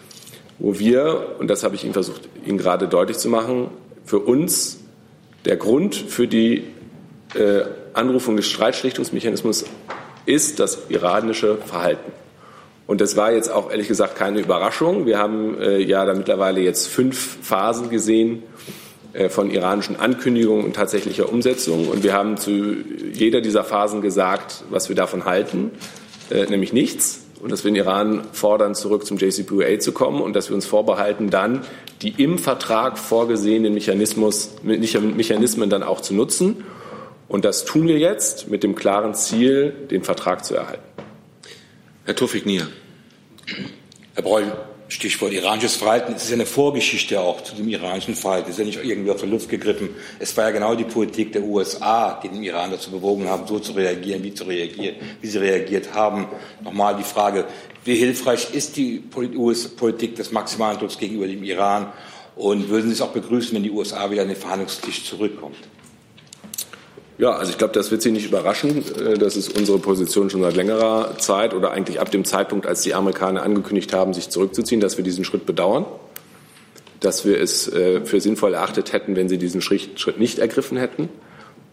[0.60, 3.70] wo wir, und das habe ich Ihnen versucht, Ihnen gerade deutlich zu machen,
[4.06, 4.80] für uns
[5.46, 6.66] der Grund für die
[7.36, 7.64] äh,
[7.94, 9.66] Anrufung des Streitschlichtungsmechanismus
[10.26, 12.12] ist das iranische Verhalten.
[12.88, 15.06] Und das war jetzt auch ehrlich gesagt keine Überraschung.
[15.06, 18.44] Wir haben äh, ja da mittlerweile jetzt fünf Phasen gesehen,
[19.30, 21.88] von iranischen Ankündigungen und tatsächlicher Umsetzung.
[21.88, 22.76] Und wir haben zu
[23.14, 25.72] jeder dieser Phasen gesagt, was wir davon halten,
[26.30, 27.22] äh, nämlich nichts.
[27.42, 30.66] Und dass wir den Iran fordern, zurück zum JCPOA zu kommen und dass wir uns
[30.66, 31.62] vorbehalten, dann
[32.02, 36.66] die im Vertrag vorgesehenen Mechanismus, Mechanismen dann auch zu nutzen.
[37.30, 40.84] Und das tun wir jetzt mit dem klaren Ziel, den Vertrag zu erhalten.
[42.06, 42.68] Herr Tofik Nier.
[44.16, 44.52] Herr Breul,
[44.90, 46.14] Stichwort iranisches Verhalten.
[46.14, 48.50] Es ist ja eine Vorgeschichte auch zu dem iranischen Verhalten.
[48.50, 49.90] Es ist ja nicht irgendwie aus der Luft gegriffen.
[50.18, 53.60] Es war ja genau die Politik der USA, die den Iran dazu bewogen haben, so
[53.60, 56.28] zu reagieren, wie, zu reagieren, wie sie reagiert haben.
[56.64, 57.46] Nochmal die Frage,
[57.86, 61.94] wie hilfreich ist die US-Politik des maximalen Drucks gegenüber dem Iran?
[62.36, 65.58] Und würden Sie es auch begrüßen, wenn die USA wieder an den Verhandlungstisch zurückkommt?
[67.20, 68.84] Ja, also ich glaube, das wird Sie nicht überraschen.
[68.98, 72.82] Äh, das ist unsere Position schon seit längerer Zeit oder eigentlich ab dem Zeitpunkt, als
[72.82, 75.86] die Amerikaner angekündigt haben, sich zurückzuziehen, dass wir diesen Schritt bedauern,
[77.02, 81.10] dass wir es äh, für sinnvoll erachtet hätten, wenn sie diesen Schritt nicht ergriffen hätten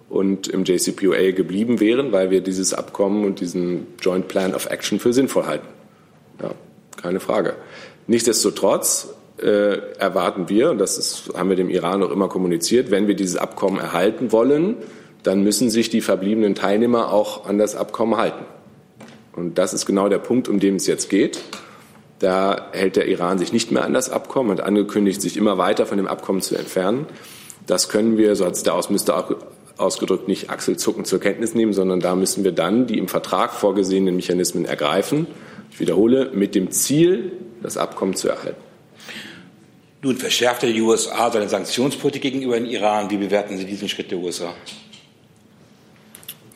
[0.09, 4.99] und im JCPOA geblieben wären, weil wir dieses Abkommen und diesen Joint Plan of Action
[4.99, 5.69] für sinnvoll halten.
[6.43, 6.51] Ja,
[7.01, 7.55] keine Frage.
[8.09, 13.07] Nichtsdestotrotz äh, erwarten wir, und das ist, haben wir dem Iran auch immer kommuniziert, wenn
[13.07, 14.77] wir dieses Abkommen erhalten wollen,
[15.27, 18.45] dann müssen sich die verbliebenen Teilnehmer auch an das Abkommen halten.
[19.35, 21.41] Und das ist genau der Punkt, um den es jetzt geht.
[22.21, 25.85] Da hält der Iran sich nicht mehr an das Abkommen und angekündigt, sich immer weiter
[25.85, 27.07] von dem Abkommen zu entfernen.
[27.67, 29.37] Das können wir, so hat es der Außenminister
[29.77, 34.15] ausgedrückt, nicht achselzuckend zur Kenntnis nehmen, sondern da müssen wir dann die im Vertrag vorgesehenen
[34.15, 35.27] Mechanismen ergreifen.
[35.73, 38.61] Ich wiederhole, mit dem Ziel, das Abkommen zu erhalten.
[40.03, 43.11] Nun verschärfte die USA seine Sanktionspolitik gegenüber dem Iran.
[43.11, 44.55] Wie bewerten Sie diesen Schritt der USA?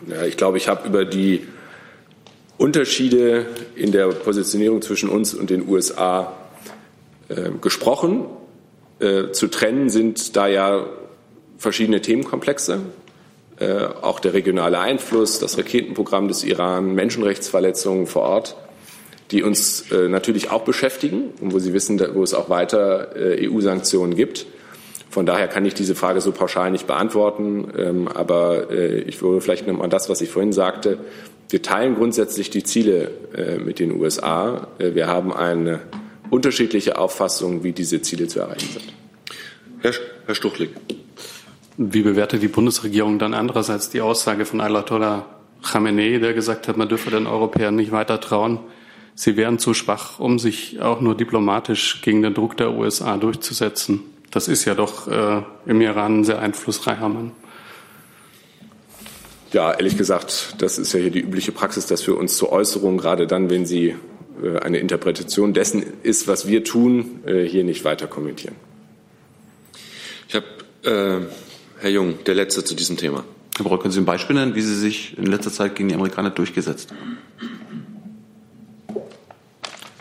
[0.07, 1.47] Ja, ich glaube, ich habe über die
[2.57, 6.33] Unterschiede in der Positionierung zwischen uns und den USA
[7.29, 8.25] äh, gesprochen.
[8.99, 10.87] Äh, zu trennen sind da ja
[11.59, 12.81] verschiedene Themenkomplexe.
[13.59, 18.57] Äh, auch der regionale Einfluss, das Raketenprogramm des Iran, Menschenrechtsverletzungen vor Ort,
[19.31, 23.49] die uns äh, natürlich auch beschäftigen und wo Sie wissen, wo es auch weiter äh,
[23.49, 24.47] EU-Sanktionen gibt.
[25.11, 27.69] Von daher kann ich diese Frage so pauschal nicht beantworten.
[27.77, 30.99] Ähm, aber äh, ich würde vielleicht noch mal das, was ich vorhin sagte.
[31.49, 34.69] Wir teilen grundsätzlich die Ziele äh, mit den USA.
[34.79, 35.81] Äh, wir haben eine
[36.31, 38.95] unterschiedliche Auffassung, wie diese Ziele zu erreichen sind.
[39.81, 39.93] Herr,
[40.27, 40.71] Herr Stuchlik.
[41.77, 45.27] Wie bewertet die Bundesregierung dann andererseits die Aussage von Ayatollah
[45.63, 48.61] Khamenei, der gesagt hat, man dürfe den Europäern nicht weiter trauen,
[49.15, 54.03] sie wären zu schwach, um sich auch nur diplomatisch gegen den Druck der USA durchzusetzen.
[54.31, 57.33] Das ist ja doch äh, im Iran ein sehr einflussreicher Mann.
[59.53, 62.99] Ja, ehrlich gesagt, das ist ja hier die übliche Praxis, dass wir uns zur Äußerung,
[62.99, 63.97] gerade dann, wenn sie
[64.43, 68.55] äh, eine Interpretation dessen ist, was wir tun, äh, hier nicht weiter kommentieren.
[70.29, 70.47] Ich habe,
[70.85, 71.27] äh,
[71.81, 73.25] Herr Jung, der Letzte zu diesem Thema.
[73.57, 75.97] Herr Brock, können Sie ein Beispiel nennen, wie Sie sich in letzter Zeit gegen die
[75.97, 77.19] Amerikaner durchgesetzt haben?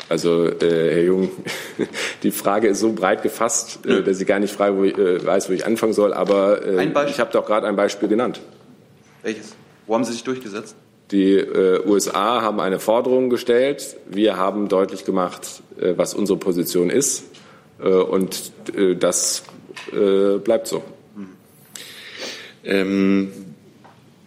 [0.09, 1.29] Also, äh, Herr Jung,
[2.23, 5.23] die Frage ist so breit gefasst, äh, dass ich gar nicht frei, wo ich, äh,
[5.23, 6.13] weiß, wo ich anfangen soll.
[6.13, 8.41] Aber äh, ich habe doch gerade ein Beispiel genannt.
[9.21, 9.55] Welches?
[9.85, 10.75] Wo haben Sie sich durchgesetzt?
[11.11, 13.97] Die äh, USA haben eine Forderung gestellt.
[14.07, 17.25] Wir haben deutlich gemacht, äh, was unsere Position ist.
[17.79, 19.43] Äh, und äh, das
[19.91, 20.83] äh, bleibt so.
[22.63, 23.31] Ähm,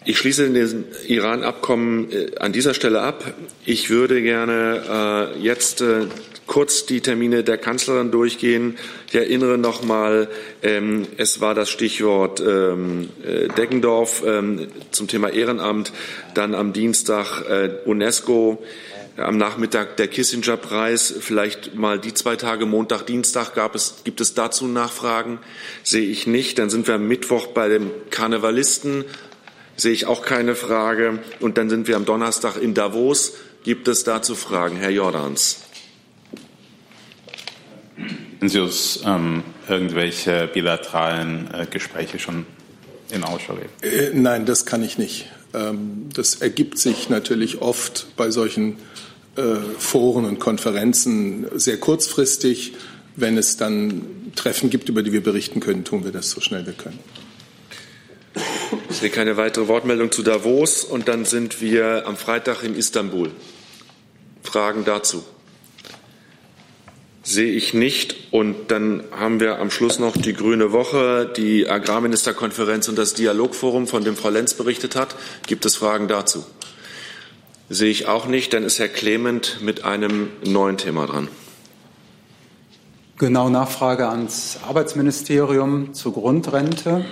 [0.04, 0.74] ich schließe das
[1.06, 3.34] Iran-Abkommen äh, an dieser Stelle ab.
[3.64, 6.06] Ich würde gerne äh, jetzt äh,
[6.46, 8.76] kurz die Termine der Kanzlerin durchgehen.
[9.08, 10.28] Ich erinnere noch mal,
[10.62, 15.92] ähm, es war das Stichwort ähm, äh, Deggendorf ähm, zum Thema Ehrenamt,
[16.34, 18.62] dann am Dienstag äh, UNESCO,
[19.16, 24.34] am Nachmittag der Kissinger-Preis, vielleicht mal die zwei Tage, Montag, Dienstag, gab es, gibt es
[24.34, 25.38] dazu Nachfragen?
[25.82, 26.58] Sehe ich nicht.
[26.58, 29.04] Dann sind wir am Mittwoch bei dem Karnevalisten,
[29.82, 31.18] sehe ich auch keine Frage.
[31.40, 33.34] Und dann sind wir am Donnerstag in Davos.
[33.64, 34.76] Gibt es dazu Fragen?
[34.76, 35.58] Herr Jordans.
[38.40, 42.46] Haben Sie uns ähm, irgendwelche bilateralen äh, Gespräche schon
[43.10, 43.68] in Ausschau geben?
[43.82, 45.26] Äh, nein, das kann ich nicht.
[45.54, 48.78] Ähm, das ergibt sich natürlich oft bei solchen
[49.36, 52.72] äh, Foren und Konferenzen sehr kurzfristig.
[53.14, 56.64] Wenn es dann Treffen gibt, über die wir berichten können, tun wir das so schnell
[56.66, 56.98] wir können.
[58.90, 63.30] Ich sehe keine weitere Wortmeldung zu Davos und dann sind wir am Freitag in Istanbul.
[64.42, 65.24] Fragen dazu?
[67.22, 68.16] Sehe ich nicht.
[68.32, 73.86] Und dann haben wir am Schluss noch die Grüne Woche, die Agrarministerkonferenz und das Dialogforum,
[73.86, 75.14] von dem Frau Lenz berichtet hat.
[75.46, 76.44] Gibt es Fragen dazu?
[77.68, 78.52] Sehe ich auch nicht.
[78.52, 81.28] Dann ist Herr Clement mit einem neuen Thema dran.
[83.18, 87.04] Genau Nachfrage ans Arbeitsministerium zur Grundrente.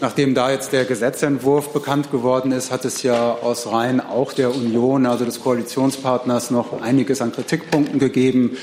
[0.00, 4.54] Nachdem da jetzt der Gesetzentwurf bekannt geworden ist, hat es ja aus Reihen auch der
[4.54, 8.56] Union, also des Koalitionspartners, noch einiges an Kritikpunkten gegeben,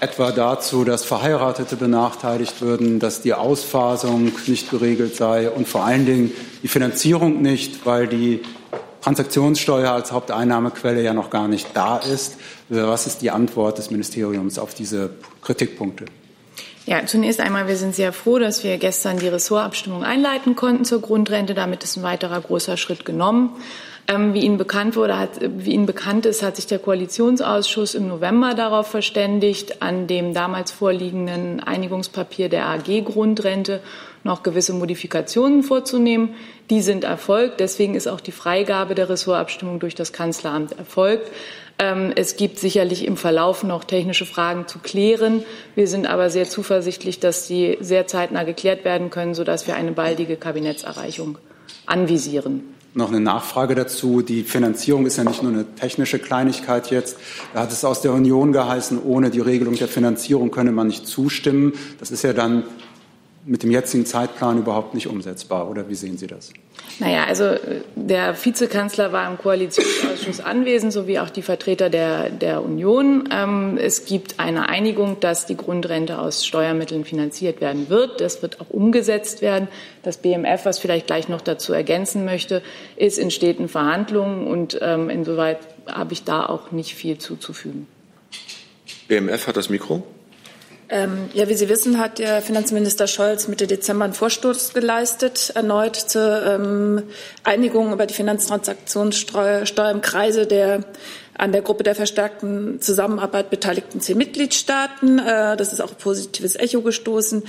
[0.00, 6.06] etwa dazu, dass Verheiratete benachteiligt würden, dass die Ausphasung nicht geregelt sei und vor allen
[6.06, 8.40] Dingen die Finanzierung nicht, weil die
[9.02, 12.36] Transaktionssteuer als Haupteinnahmequelle ja noch gar nicht da ist.
[12.70, 15.10] Was ist die Antwort des Ministeriums auf diese
[15.42, 16.06] Kritikpunkte?
[16.90, 21.00] Ja, zunächst einmal, wir sind sehr froh, dass wir gestern die Ressortabstimmung einleiten konnten zur
[21.00, 21.54] Grundrente.
[21.54, 23.50] Damit ist ein weiterer großer Schritt genommen.
[24.08, 28.08] Ähm, wie Ihnen bekannt wurde, hat, wie Ihnen bekannt ist, hat sich der Koalitionsausschuss im
[28.08, 33.78] November darauf verständigt, an dem damals vorliegenden Einigungspapier der AG Grundrente
[34.24, 36.34] noch gewisse Modifikationen vorzunehmen.
[36.70, 37.60] Die sind erfolgt.
[37.60, 41.30] Deswegen ist auch die Freigabe der Ressortabstimmung durch das Kanzleramt erfolgt.
[41.80, 45.42] Ähm, es gibt sicherlich im Verlauf noch technische Fragen zu klären.
[45.74, 49.92] Wir sind aber sehr zuversichtlich, dass sie sehr zeitnah geklärt werden können, sodass wir eine
[49.92, 51.38] baldige Kabinettserreichung
[51.86, 52.74] anvisieren.
[52.92, 54.20] Noch eine Nachfrage dazu.
[54.20, 57.16] Die Finanzierung ist ja nicht nur eine technische Kleinigkeit jetzt.
[57.54, 61.06] Da hat es aus der Union geheißen, ohne die Regelung der Finanzierung könne man nicht
[61.06, 61.72] zustimmen.
[61.98, 62.64] Das ist ja dann
[63.44, 65.70] mit dem jetzigen Zeitplan überhaupt nicht umsetzbar.
[65.70, 66.52] Oder wie sehen Sie das?
[66.98, 72.62] Naja, also äh, der Vizekanzler war im Koalitionsausschuss anwesend, sowie auch die Vertreter der, der
[72.62, 73.28] Union.
[73.32, 78.20] Ähm, es gibt eine Einigung, dass die Grundrente aus Steuermitteln finanziert werden wird.
[78.20, 79.68] Das wird auch umgesetzt werden.
[80.02, 82.62] Das BMF, was vielleicht gleich noch dazu ergänzen möchte,
[82.96, 87.86] ist in steten Verhandlungen und ähm, insoweit habe ich da auch nicht viel zuzufügen.
[89.08, 90.02] BMF hat das Mikro.
[90.92, 95.94] Ähm, ja, wie Sie wissen, hat der Finanzminister Scholz Mitte Dezember einen Vorstoß geleistet, erneut
[95.94, 97.04] zur ähm,
[97.44, 100.80] Einigung über die Finanztransaktionssteuer im Kreise der
[101.40, 105.18] an der Gruppe der verstärkten Zusammenarbeit beteiligten zehn Mitgliedstaaten.
[105.20, 107.44] Äh, das ist auch ein positives Echo gestoßen.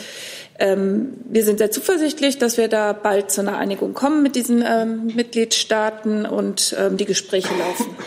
[0.59, 4.63] Ähm, wir sind sehr zuversichtlich, dass wir da bald zu einer Einigung kommen mit diesen
[4.65, 7.97] ähm, Mitgliedstaaten und ähm, die Gespräche laufen.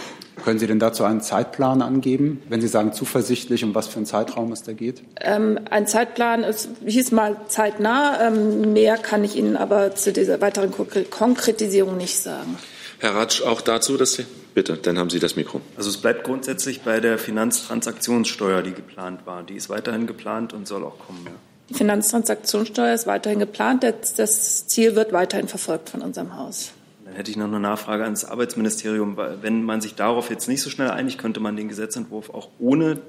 [0.44, 4.04] Können Sie denn dazu einen Zeitplan angeben, wenn Sie sagen zuversichtlich, um was für einen
[4.04, 5.02] Zeitraum es da geht?
[5.22, 8.26] Ähm, ein Zeitplan es hieß mal zeitnah.
[8.26, 10.70] Ähm, mehr kann ich Ihnen aber zu dieser weiteren
[11.08, 12.58] Konkretisierung nicht sagen.
[12.98, 15.62] Herr Ratsch, auch dazu, dass Sie bitte, dann haben Sie das Mikro.
[15.78, 19.44] Also es bleibt grundsätzlich bei der Finanztransaktionssteuer, die geplant war.
[19.44, 21.20] Die ist weiterhin geplant und soll auch kommen.
[21.24, 21.32] Ja.
[21.70, 23.82] Die Finanztransaktionssteuer ist weiterhin geplant.
[23.82, 26.72] Das Ziel wird weiterhin verfolgt von unserem Haus.
[27.04, 29.18] Dann hätte ich noch eine Nachfrage ans Arbeitsministerium.
[29.42, 33.00] Wenn man sich darauf jetzt nicht so schnell einigt, könnte man den Gesetzentwurf auch ohne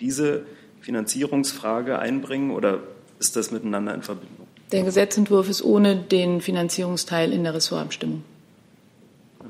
[0.00, 0.44] diese
[0.80, 2.80] Finanzierungsfrage einbringen oder
[3.18, 4.46] ist das miteinander in Verbindung?
[4.72, 8.24] Der Gesetzentwurf ist ohne den Finanzierungsteil in der Ressortabstimmung.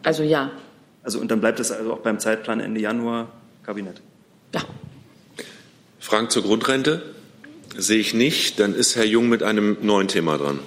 [0.03, 0.51] Also ja.
[1.03, 3.28] Also und dann bleibt es also auch beim Zeitplan Ende Januar
[3.64, 4.01] Kabinett.
[4.55, 4.62] Ja.
[5.99, 7.03] Fragen zur Grundrente?
[7.76, 8.61] Sehe ich nicht.
[8.61, 10.59] Dann ist Herr Jung mit einem neuen Thema dran.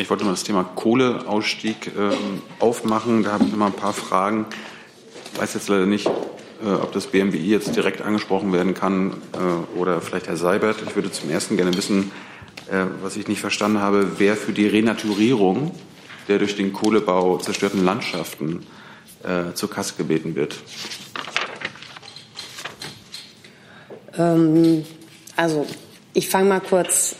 [0.00, 2.14] Ich wollte mal das Thema Kohleausstieg äh,
[2.60, 3.24] aufmachen.
[3.24, 4.46] Da habe ich noch mal ein paar Fragen.
[5.32, 9.76] Ich weiß jetzt leider nicht, äh, ob das BMWI jetzt direkt angesprochen werden kann äh,
[9.76, 10.76] oder vielleicht Herr Seibert.
[10.86, 12.12] Ich würde zum ersten gerne wissen,
[12.70, 15.74] äh, was ich nicht verstanden habe, wer für die Renaturierung
[16.28, 18.66] der durch den Kohlebau zerstörten Landschaften
[19.24, 20.56] äh, zur Kasse gebeten wird.
[24.16, 24.84] Ähm,
[25.34, 25.66] also
[26.12, 27.16] ich fange mal kurz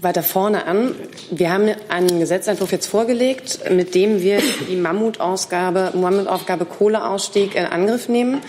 [0.00, 0.94] weiter vorne an.
[1.30, 8.08] Wir haben einen Gesetzentwurf jetzt vorgelegt, mit dem wir die Mammutausgabe, Mammutaufgabe Kohleausstieg in Angriff
[8.08, 8.40] nehmen.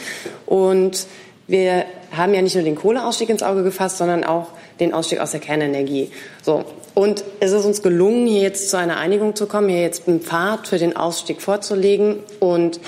[0.46, 1.08] Und
[1.48, 4.48] wir haben ja nicht nur den Kohleausstieg ins Auge gefasst, sondern auch
[4.80, 6.12] den Ausstieg aus der Kernenergie.
[6.42, 6.66] So.
[6.94, 10.22] Und es ist uns gelungen, hier jetzt zu einer Einigung zu kommen, hier jetzt einen
[10.22, 12.18] Pfad für den Ausstieg vorzulegen.
[12.40, 12.80] Und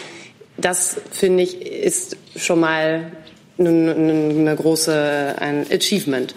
[0.58, 3.12] das, finde ich, ist schon mal
[3.58, 6.36] eine, eine große, ein Achievement.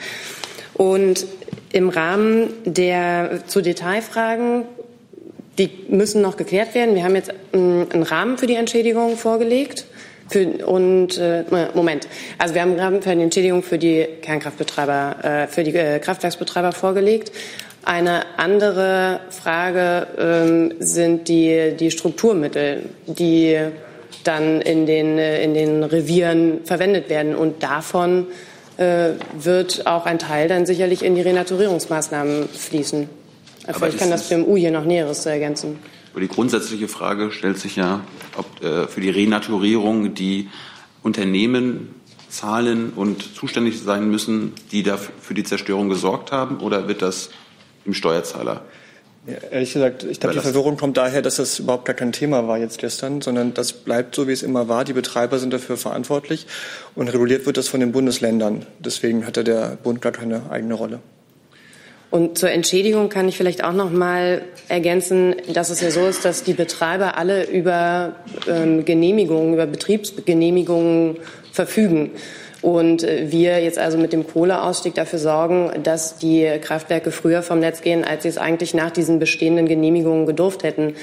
[0.75, 1.27] Und
[1.75, 4.63] im Rahmen der zu Detailfragen,
[5.59, 6.95] die müssen noch geklärt werden.
[6.95, 9.85] Wir haben jetzt einen Rahmen für die Entschädigung vorgelegt.
[10.31, 11.43] Für, und äh,
[11.75, 12.07] Moment,
[12.39, 15.99] also wir haben einen Rahmen für die Entschädigung für die Kernkraftbetreiber, äh, für die äh,
[15.99, 17.33] Kraftwerksbetreiber vorgelegt.
[17.83, 23.59] Eine andere Frage ähm, sind die, die Strukturmittel, die
[24.23, 27.35] dann in den, äh, in den Revieren verwendet werden.
[27.35, 28.29] Und davon
[28.77, 33.09] wird auch ein Teil dann sicherlich in die Renaturierungsmaßnahmen fließen.
[33.67, 35.79] Aber Vielleicht kann das BMU hier noch Näheres zu ergänzen.
[36.13, 38.01] Aber die grundsätzliche Frage stellt sich ja,
[38.37, 40.49] ob äh, für die Renaturierung die
[41.03, 41.95] Unternehmen
[42.29, 47.31] zahlen und zuständig sein müssen, die dafür für die Zerstörung gesorgt haben, oder wird das
[47.85, 48.63] im Steuerzahler
[49.27, 52.47] ja, ehrlich gesagt, ich glaube, die Verwirrung kommt daher, dass das überhaupt gar kein Thema
[52.47, 54.85] war jetzt gestern, sondern das bleibt so, wie es immer war.
[54.85, 56.47] Die Betreiber sind dafür verantwortlich
[56.95, 58.67] und reguliert wird das von den Bundesländern.
[58.79, 61.01] Deswegen hatte der Bund gar keine eigene Rolle.
[62.11, 66.25] Und zur Entschädigung kann ich vielleicht auch noch mal ergänzen, dass es ja so ist,
[66.25, 68.15] dass die Betreiber alle über
[68.47, 71.17] ähm, Genehmigungen, über Betriebsgenehmigungen
[71.51, 72.13] verfügen.
[72.65, 77.61] Und äh, wir jetzt also mit dem Kohleausstieg dafür sorgen, dass die Kraftwerke früher vom
[77.61, 80.95] Netz gehen, als sie es eigentlich nach diesen bestehenden Genehmigungen gedurft hätten.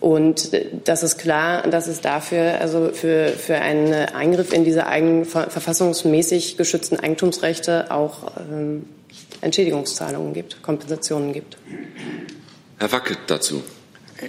[0.00, 4.86] Und äh, das ist klar, dass es dafür, also für, für einen Eingriff in diese
[4.86, 8.86] eigenen verfassungsmäßig geschützten Eigentumsrechte auch ähm,
[9.42, 11.58] Entschädigungszahlungen gibt, Kompensationen gibt.
[12.78, 13.62] Herr Wackelt dazu.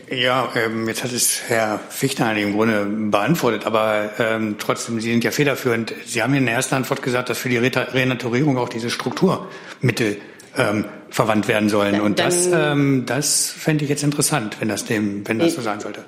[0.10, 5.24] Ja, ähm, jetzt hat es Herr Fichtner im Grunde beantwortet, aber ähm, trotzdem, Sie sind
[5.24, 5.94] ja federführend.
[6.06, 10.18] Sie haben in der ersten Antwort gesagt, dass für die Renaturierung auch diese Strukturmittel
[10.58, 12.02] ähm, verwandt werden sollen.
[12.02, 15.62] Und Dann, das, ähm, das fände ich jetzt interessant, wenn das dem, wenn das so
[15.62, 16.04] sein sollte.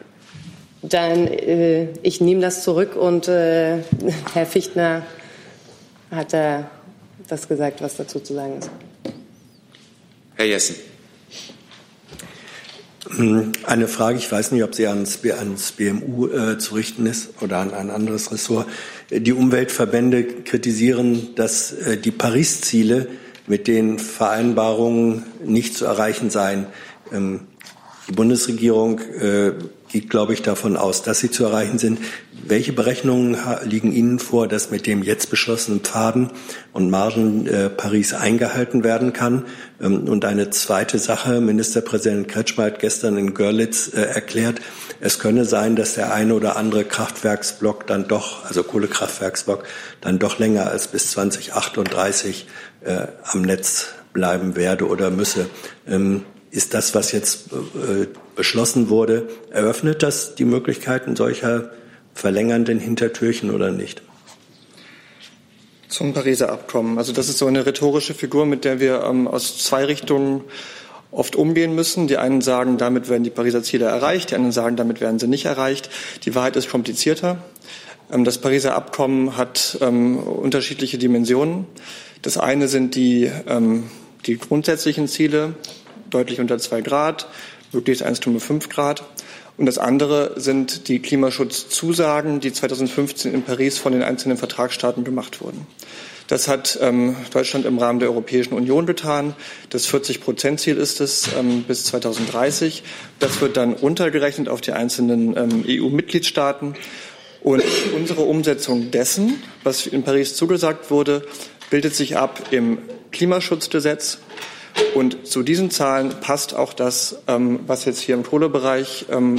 [0.82, 3.78] Dann, äh, ich nehme das zurück und äh,
[4.34, 5.03] Herr Fichtner
[6.09, 6.63] hat äh,
[7.28, 8.69] das gesagt, was dazu zu sagen ist.
[10.36, 10.75] Herr Jessen.
[13.16, 17.41] Hm, eine Frage, ich weiß nicht, ob sie ans, ans BMU äh, zu richten ist
[17.41, 18.68] oder an ein anderes Ressort.
[19.10, 23.08] Die Umweltverbände kritisieren, dass äh, die Paris-Ziele
[23.45, 26.68] mit den Vereinbarungen nicht zu erreichen seien.
[27.14, 27.41] Ähm,
[28.10, 29.53] die Bundesregierung äh,
[29.89, 31.99] geht, glaube ich, davon aus, dass sie zu erreichen sind.
[32.50, 36.32] Welche Berechnungen liegen Ihnen vor, dass mit dem jetzt beschlossenen Pfaden
[36.72, 39.45] und Margen äh, Paris eingehalten werden kann?
[39.82, 44.62] Ähm, und eine zweite Sache, Ministerpräsident Kretschmer hat gestern in Görlitz äh, erklärt,
[45.02, 49.66] es könne sein, dass der eine oder andere Kraftwerksblock dann doch, also Kohlekraftwerksblock,
[50.00, 52.48] dann doch länger als bis 2038
[52.86, 55.48] äh, am Netz bleiben werde oder müsse.
[55.86, 61.72] Ähm, ist das, was jetzt äh, beschlossen wurde, eröffnet das die Möglichkeiten solcher
[62.18, 64.01] verlängernden Hintertürchen oder nicht?
[65.88, 66.97] Zum Pariser Abkommen.
[66.97, 70.41] Also das ist so eine rhetorische Figur, mit der wir ähm, aus zwei Richtungen
[71.11, 72.07] oft umgehen müssen.
[72.07, 75.28] Die einen sagen, damit werden die Pariser Ziele erreicht, die anderen sagen, damit werden sie
[75.28, 75.89] nicht erreicht.
[76.26, 77.38] Die Wahrheit ist komplizierter.
[78.11, 81.65] Ähm, das Pariser Abkommen hat ähm, unterschiedliche Dimensionen.
[82.22, 83.89] Das eine sind die, ähm,
[84.26, 85.53] die grundsätzlichen Ziele,
[86.09, 87.28] deutlich unter zwei Grad,
[87.72, 89.03] möglichst 1,5 Grad.
[89.58, 95.41] Und das andere sind die Klimaschutzzusagen, die 2015 in Paris von den einzelnen Vertragsstaaten gemacht
[95.41, 95.66] wurden.
[96.28, 99.34] Das hat ähm, Deutschland im Rahmen der Europäischen Union getan.
[99.70, 102.84] Das 40-Prozent-Ziel ist es ähm, bis 2030.
[103.20, 106.76] Das wird dann runtergerechnet auf die einzelnen ähm, EU-Mitgliedstaaten.
[107.41, 107.64] Und
[107.95, 111.26] unsere Umsetzung dessen, was in Paris zugesagt wurde,
[111.70, 112.80] bildet sich ab im
[113.12, 114.20] Klimaschutzgesetz.
[114.95, 119.38] Und zu diesen Zahlen passt auch das, ähm, was jetzt hier im Kohlebereich ähm,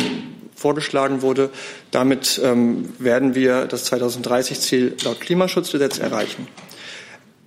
[0.55, 1.51] vorgeschlagen wurde.
[1.91, 6.49] Damit ähm, werden wir das 2030-Ziel laut Klimaschutzgesetz erreichen.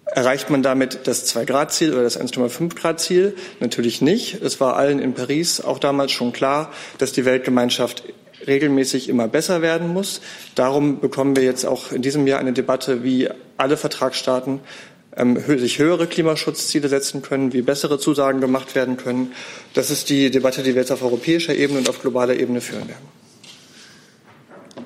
[0.05, 3.35] Erreicht man damit das 2-Grad-Ziel oder das 1,5-Grad-Ziel?
[3.61, 4.41] Natürlich nicht.
[4.41, 8.03] Es war allen in Paris auch damals schon klar, dass die Weltgemeinschaft
[8.45, 10.21] regelmäßig immer besser werden muss.
[10.55, 14.59] Darum bekommen wir jetzt auch in diesem Jahr eine Debatte, wie alle Vertragsstaaten
[15.57, 19.33] sich höhere Klimaschutzziele setzen können, wie bessere Zusagen gemacht werden können.
[19.73, 22.87] Das ist die Debatte, die wir jetzt auf europäischer Ebene und auf globaler Ebene führen
[22.87, 23.20] werden.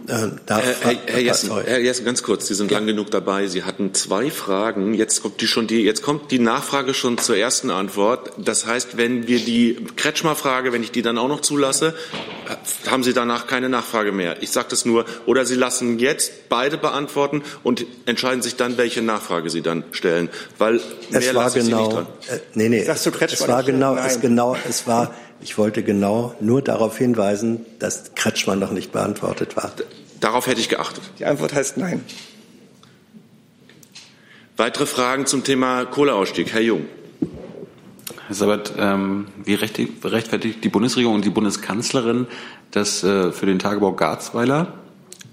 [0.07, 2.77] Äh, Herr, Herr, Herr, Jessen, Herr, Jessen, ganz kurz, Sie sind ja.
[2.77, 3.47] lang genug dabei.
[3.47, 4.93] Sie hatten zwei Fragen.
[4.93, 8.31] Jetzt kommt die schon die, jetzt kommt die Nachfrage schon zur ersten Antwort.
[8.37, 11.95] Das heißt, wenn wir die Kretschmer-Frage, wenn ich die dann auch noch zulasse,
[12.87, 14.41] haben Sie danach keine Nachfrage mehr.
[14.41, 15.05] Ich sage das nur.
[15.25, 20.29] Oder Sie lassen jetzt beide beantworten und entscheiden sich dann, welche Nachfrage Sie dann stellen.
[20.57, 25.13] Weil mehr es war genau, äh, nee, nee, es war genau, es genau, es war
[25.45, 29.71] ich wollte genau nur darauf hinweisen, dass Kretschmann noch nicht beantwortet war.
[30.19, 31.03] Darauf hätte ich geachtet.
[31.19, 32.03] Die Antwort heißt nein.
[34.57, 36.51] Weitere Fragen zum Thema Kohleausstieg?
[36.51, 36.85] Herr Jung.
[38.25, 42.25] Herr Sabat, ähm, wie rechtfertigt die Bundesregierung und die Bundeskanzlerin,
[42.71, 44.73] dass äh, für den Tagebau Garzweiler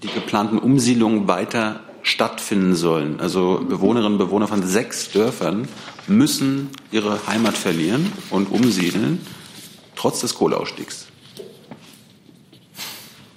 [0.02, 3.18] die geplanten Umsiedlungen weiter stattfinden sollen?
[3.18, 5.68] Also Bewohnerinnen und Bewohner von sechs Dörfern
[6.06, 9.24] müssen ihre Heimat verlieren und umsiedeln
[10.02, 11.06] trotz des Kohleausstiegs?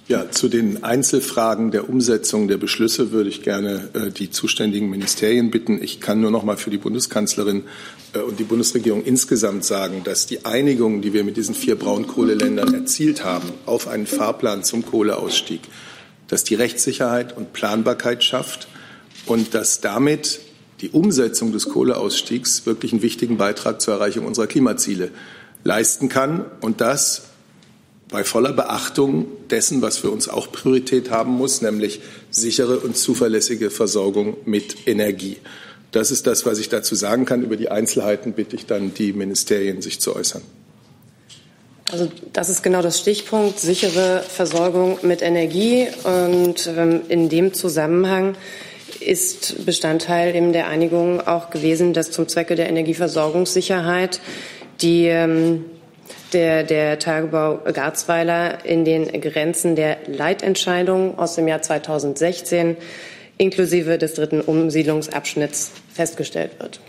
[0.08, 5.50] Ja, zu den Einzelfragen der Umsetzung der Beschlüsse würde ich gerne äh, die zuständigen Ministerien
[5.50, 5.80] bitten.
[5.82, 7.64] Ich kann nur noch mal für die Bundeskanzlerin
[8.14, 12.74] äh, und die Bundesregierung insgesamt sagen, dass die Einigung, die wir mit diesen vier Braunkohleländern
[12.74, 15.60] erzielt haben, auf einen Fahrplan zum Kohleausstieg,
[16.28, 18.68] dass die Rechtssicherheit und Planbarkeit schafft
[19.26, 20.40] und dass damit
[20.80, 25.10] die Umsetzung des Kohleausstiegs wirklich einen wichtigen Beitrag zur Erreichung unserer Klimaziele
[25.66, 27.22] leisten kann und das
[28.08, 32.00] bei voller Beachtung dessen, was für uns auch Priorität haben muss, nämlich
[32.30, 35.38] sichere und zuverlässige Versorgung mit Energie.
[35.90, 37.42] Das ist das, was ich dazu sagen kann.
[37.42, 40.42] Über die Einzelheiten bitte ich dann die Ministerien, sich zu äußern.
[41.90, 45.88] Also das ist genau das Stichpunkt, sichere Versorgung mit Energie.
[46.04, 48.36] Und ähm, in dem Zusammenhang
[49.00, 54.20] ist Bestandteil eben der Einigung auch gewesen, dass zum Zwecke der Energieversorgungssicherheit
[54.80, 55.64] die, ähm,
[56.32, 62.76] der, der Tagebau Garzweiler in den Grenzen der Leitentscheidung aus dem Jahr 2016
[63.38, 66.80] inklusive des dritten Umsiedlungsabschnitts festgestellt wird.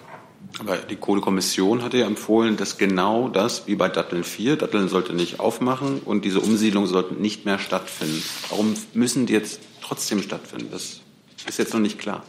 [0.60, 5.14] Aber die Kohlekommission hatte ja empfohlen, dass genau das, wie bei Datteln 4, Datteln sollte
[5.14, 8.24] nicht aufmachen und diese Umsiedlung sollte nicht mehr stattfinden.
[8.50, 10.70] Warum müssen die jetzt trotzdem stattfinden?
[10.72, 11.02] Das
[11.48, 12.24] ist jetzt noch nicht klar.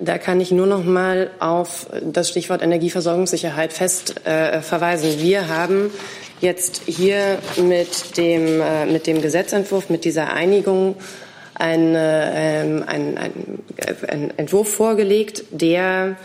[0.00, 5.20] Da kann ich nur noch mal auf das Stichwort Energieversorgungssicherheit fest äh, verweisen.
[5.20, 5.92] Wir haben
[6.40, 10.96] jetzt hier mit dem, äh, mit dem Gesetzentwurf, mit dieser Einigung
[11.54, 13.62] einen, äh, einen, einen,
[14.08, 16.16] einen Entwurf vorgelegt, der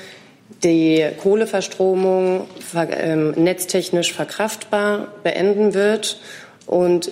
[0.63, 2.47] die Kohleverstromung
[2.91, 6.19] ähm, netztechnisch verkraftbar beenden wird
[6.65, 7.11] und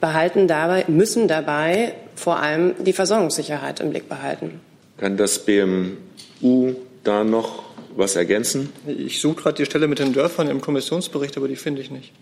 [0.00, 4.60] behalten dabei, müssen dabei vor allem die Versorgungssicherheit im Blick behalten.
[4.98, 6.74] Kann das BMU
[7.04, 7.64] da noch
[7.96, 8.72] was ergänzen?
[8.86, 12.12] Ich suche gerade die Stelle mit den Dörfern im Kommissionsbericht, aber die finde ich nicht.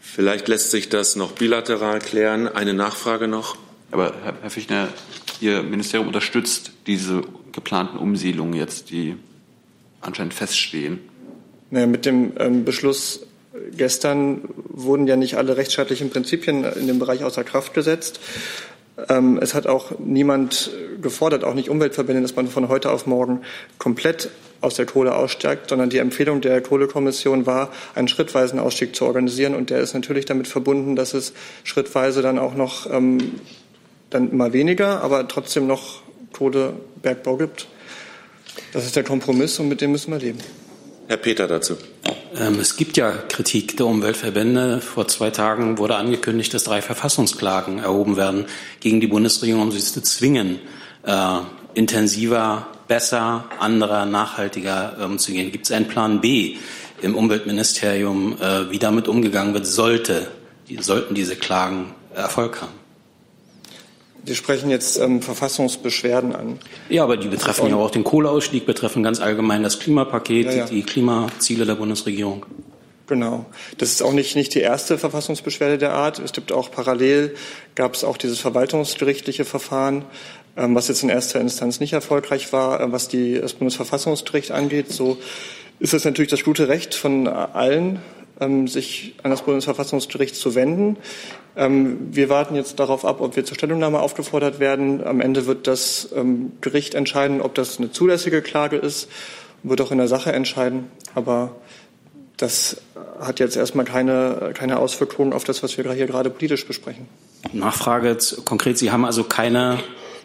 [0.00, 2.48] Vielleicht lässt sich das noch bilateral klären.
[2.48, 3.56] Eine Nachfrage noch.
[3.90, 4.88] Aber Herr, Herr Fichtner,
[5.40, 7.22] Ihr Ministerium unterstützt diese
[7.52, 9.16] geplanten Umsiedlungen jetzt, die
[10.00, 11.00] anscheinend feststehen.
[11.70, 13.26] Naja, mit dem ähm, Beschluss
[13.76, 18.20] gestern wurden ja nicht alle rechtsstaatlichen Prinzipien in dem Bereich außer Kraft gesetzt.
[19.08, 23.42] Ähm, es hat auch niemand gefordert, auch nicht Umweltverbände, dass man von heute auf morgen
[23.78, 24.30] komplett
[24.60, 29.54] aus der Kohle aussteigt, sondern die Empfehlung der Kohlekommission war, einen schrittweisen Ausstieg zu organisieren.
[29.54, 31.32] Und der ist natürlich damit verbunden, dass es
[31.64, 33.40] schrittweise dann auch noch ähm,
[34.10, 37.66] dann immer weniger, aber trotzdem noch Kohlebergbau gibt.
[38.72, 40.38] Das ist der Kompromiss und mit dem müssen wir leben.
[41.08, 41.76] Herr Peter dazu.
[42.38, 44.80] Ähm, es gibt ja Kritik der Umweltverbände.
[44.80, 48.46] Vor zwei Tagen wurde angekündigt, dass drei Verfassungsklagen erhoben werden
[48.80, 50.58] gegen die Bundesregierung, um sie zu zwingen,
[51.04, 51.38] äh,
[51.74, 55.52] intensiver, besser, anderer, nachhaltiger ähm, zu gehen.
[55.52, 56.56] Gibt es einen Plan B
[57.02, 60.28] im Umweltministerium, äh, wie damit umgegangen wird, sollte
[60.78, 62.81] sollten diese Klagen Erfolg haben.
[64.24, 66.58] Wir sprechen jetzt ähm, Verfassungsbeschwerden an.
[66.88, 70.64] Ja, aber die betreffen ja auch den Kohleausstieg, betreffen ganz allgemein das Klimapaket, Ja, ja.
[70.66, 72.46] die Klimaziele der Bundesregierung.
[73.08, 73.46] Genau.
[73.78, 76.18] Das ist auch nicht, nicht die erste Verfassungsbeschwerde der Art.
[76.18, 77.34] Es gibt auch parallel,
[77.74, 80.04] gab es auch dieses verwaltungsgerichtliche Verfahren,
[80.56, 84.90] ähm, was jetzt in erster Instanz nicht erfolgreich war, äh, was die, das Bundesverfassungsgericht angeht.
[84.90, 85.18] So
[85.80, 88.00] ist es natürlich das gute Recht von allen,
[88.66, 90.96] sich an das Bundesverfassungsgericht zu wenden.
[91.56, 95.04] Ähm, wir warten jetzt darauf ab, ob wir zur Stellungnahme aufgefordert werden.
[95.04, 99.08] Am Ende wird das ähm, Gericht entscheiden, ob das eine zulässige Klage ist,
[99.62, 100.90] wird auch in der Sache entscheiden.
[101.14, 101.56] Aber
[102.36, 102.78] das
[103.20, 107.06] hat jetzt erstmal keine, keine Auswirkungen auf das, was wir hier gerade politisch besprechen.
[107.52, 109.78] Nachfrage konkret, Sie haben also keine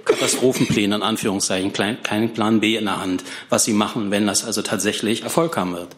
[0.06, 4.62] Katastrophenpläne in Anführungszeichen, keinen Plan B in der Hand, was Sie machen, wenn das also
[4.62, 5.90] tatsächlich Erfolg haben wird.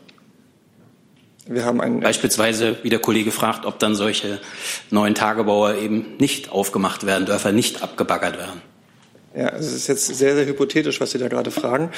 [1.51, 4.39] Wir haben einen Beispielsweise, wie der Kollege fragt, ob dann solche
[4.91, 8.61] neuen Tagebauer eben nicht aufgemacht werden, Dörfer nicht abgebaggert werden.
[9.35, 11.89] Ja, es ist jetzt sehr, sehr hypothetisch, was Sie da gerade fragen.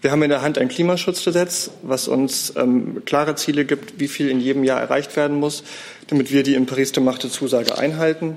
[0.00, 4.28] Wir haben in der Hand ein Klimaschutzgesetz, was uns ähm, klare Ziele gibt, wie viel
[4.28, 5.64] in jedem Jahr erreicht werden muss,
[6.06, 8.36] damit wir die in Paris gemachte Zusage einhalten.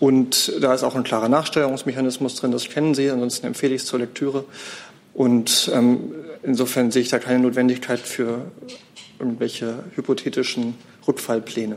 [0.00, 3.86] Und da ist auch ein klarer Nachsteuerungsmechanismus drin, das kennen Sie, ansonsten empfehle ich es
[3.86, 4.46] zur Lektüre.
[5.12, 8.46] Und ähm, insofern sehe ich da keine Notwendigkeit für
[9.18, 10.74] irgendwelche hypothetischen
[11.06, 11.76] Rückfallpläne.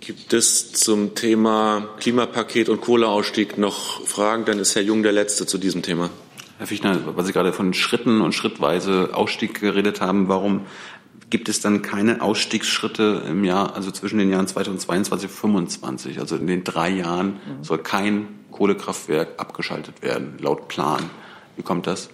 [0.00, 4.44] Gibt es zum Thema Klimapaket und Kohleausstieg noch Fragen?
[4.44, 6.10] Dann ist Herr Jung der Letzte zu diesem Thema.
[6.58, 10.66] Herr Fichtner, weil Sie gerade von Schritten und schrittweise Ausstieg geredet haben, warum
[11.28, 16.20] gibt es dann keine Ausstiegsschritte im Jahr, also zwischen den Jahren 2022 und 2025?
[16.20, 21.10] Also in den drei Jahren soll kein Kohlekraftwerk abgeschaltet werden, laut Plan.
[21.56, 22.10] Wie kommt das?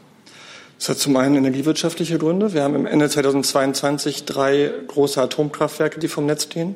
[0.83, 2.55] Das hat zum einen energiewirtschaftliche Gründe.
[2.55, 6.75] Wir haben im Ende 2022 drei große Atomkraftwerke, die vom Netz stehen.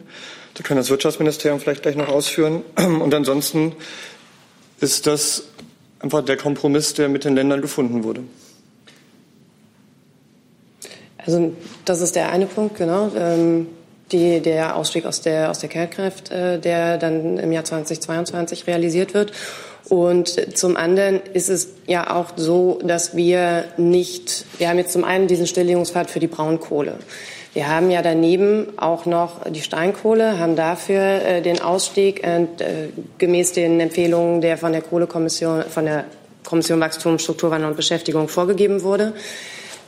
[0.55, 2.63] Da kann das Wirtschaftsministerium vielleicht gleich noch ausführen.
[2.77, 3.75] Und ansonsten
[4.79, 5.49] ist das
[5.99, 8.23] einfach der Kompromiss, der mit den Ländern gefunden wurde.
[11.19, 11.53] Also
[11.85, 13.11] das ist der eine Punkt, genau.
[13.17, 13.67] Ähm,
[14.13, 19.15] die, der Ausstieg aus der, aus der Kernkraft, äh, der dann im Jahr 2022 realisiert
[19.15, 19.33] wird.
[19.89, 25.05] Und zum anderen ist es ja auch so, dass wir nicht, wir haben jetzt zum
[25.05, 26.99] einen diesen Stilllegungspfad für die Braunkohle.
[27.55, 32.47] Wir haben ja daneben auch noch die Steinkohle, haben dafür äh, den Ausstieg äh,
[33.17, 36.05] gemäß den Empfehlungen der von der Kohlekommission, von der
[36.45, 39.15] Kommission Wachstum, Strukturwandel und Beschäftigung vorgegeben wurde.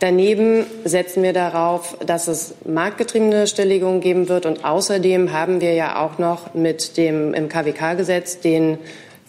[0.01, 4.47] Daneben setzen wir darauf, dass es marktgetriebene Stilllegungen geben wird.
[4.47, 8.79] Und außerdem haben wir ja auch noch mit dem im KWK-Gesetz den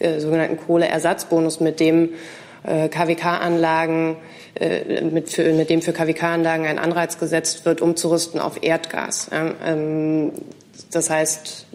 [0.00, 2.10] äh, sogenannten Kohleersatzbonus, mit dem
[2.64, 4.16] äh, KWK-Anlagen,
[4.54, 9.28] äh, mit, für, mit dem für KWK-Anlagen ein Anreiz gesetzt wird, umzurüsten auf Erdgas.
[9.30, 10.32] Ja, ähm,
[10.90, 11.66] das heißt,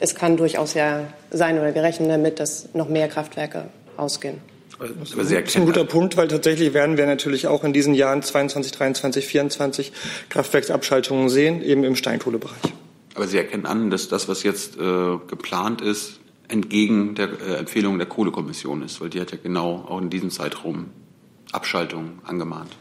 [0.00, 4.40] es kann durchaus ja sein oder wir rechnen damit, dass noch mehr Kraftwerke ausgehen.
[4.78, 8.72] Das ist ein guter Punkt, weil tatsächlich werden wir natürlich auch in diesen Jahren 22,
[8.72, 9.92] 23, 24
[10.28, 12.74] Kraftwerksabschaltungen sehen, eben im Steinkohlebereich.
[13.14, 17.98] Aber Sie erkennen an, dass das, was jetzt äh, geplant ist, entgegen der äh, Empfehlung
[17.98, 20.86] der Kohlekommission ist, weil die hat ja genau auch in diesem Zeitraum
[21.52, 22.76] Abschaltungen angemahnt.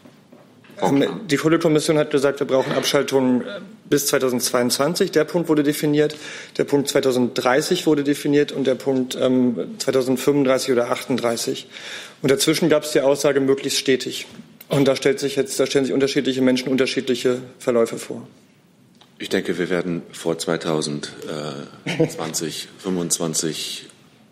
[0.81, 5.11] Ähm, Die Kohlekommission hat gesagt, wir brauchen Abschaltungen äh, bis 2022.
[5.11, 6.15] Der Punkt wurde definiert.
[6.57, 11.67] Der Punkt 2030 wurde definiert und der Punkt ähm, 2035 oder 38.
[12.21, 14.27] Und dazwischen gab es die Aussage möglichst stetig.
[14.67, 18.27] Und da stellt sich jetzt, da stellen sich unterschiedliche Menschen unterschiedliche Verläufe vor.
[19.17, 23.84] Ich denke, wir werden vor 2020, 25,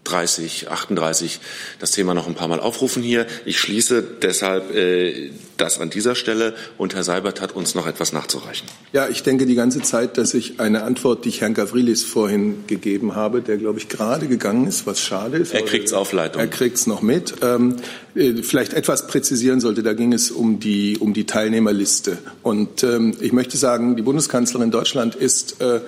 [0.03, 1.39] 30, 38
[1.79, 3.25] das Thema noch ein paar Mal aufrufen hier.
[3.45, 8.11] Ich schließe deshalb äh, das an dieser Stelle und Herr Seibert hat uns noch etwas
[8.11, 8.67] nachzureichen.
[8.91, 12.65] Ja, ich denke die ganze Zeit, dass ich eine Antwort, die ich Herrn Gavrilis vorhin
[12.67, 15.53] gegeben habe, der, glaube ich, gerade gegangen ist, was schade ist.
[15.53, 16.41] Er kriegt's auf Leitung.
[16.41, 17.35] Er kriegt's noch mit.
[17.41, 17.77] Ähm,
[18.15, 22.17] äh, vielleicht etwas präzisieren sollte, da ging es um die, um die Teilnehmerliste.
[22.41, 25.81] Und ähm, ich möchte sagen, die Bundeskanzlerin Deutschland ist, äh,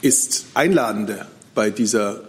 [0.00, 2.22] ist Einladende bei dieser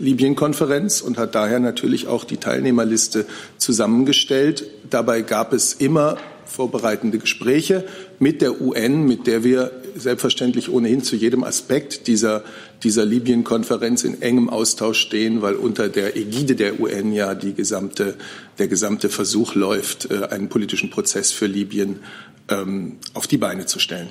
[0.00, 3.26] Libyen-Konferenz und hat daher natürlich auch die Teilnehmerliste
[3.58, 4.64] zusammengestellt.
[4.88, 6.16] Dabei gab es immer
[6.50, 7.84] vorbereitende Gespräche
[8.18, 12.44] mit der UN, mit der wir selbstverständlich ohnehin zu jedem Aspekt dieser,
[12.82, 18.16] dieser Libyen-Konferenz in engem Austausch stehen, weil unter der Ägide der UN ja die gesamte,
[18.58, 22.00] der gesamte Versuch läuft, äh, einen politischen Prozess für Libyen
[22.48, 24.10] ähm, auf die Beine zu stellen.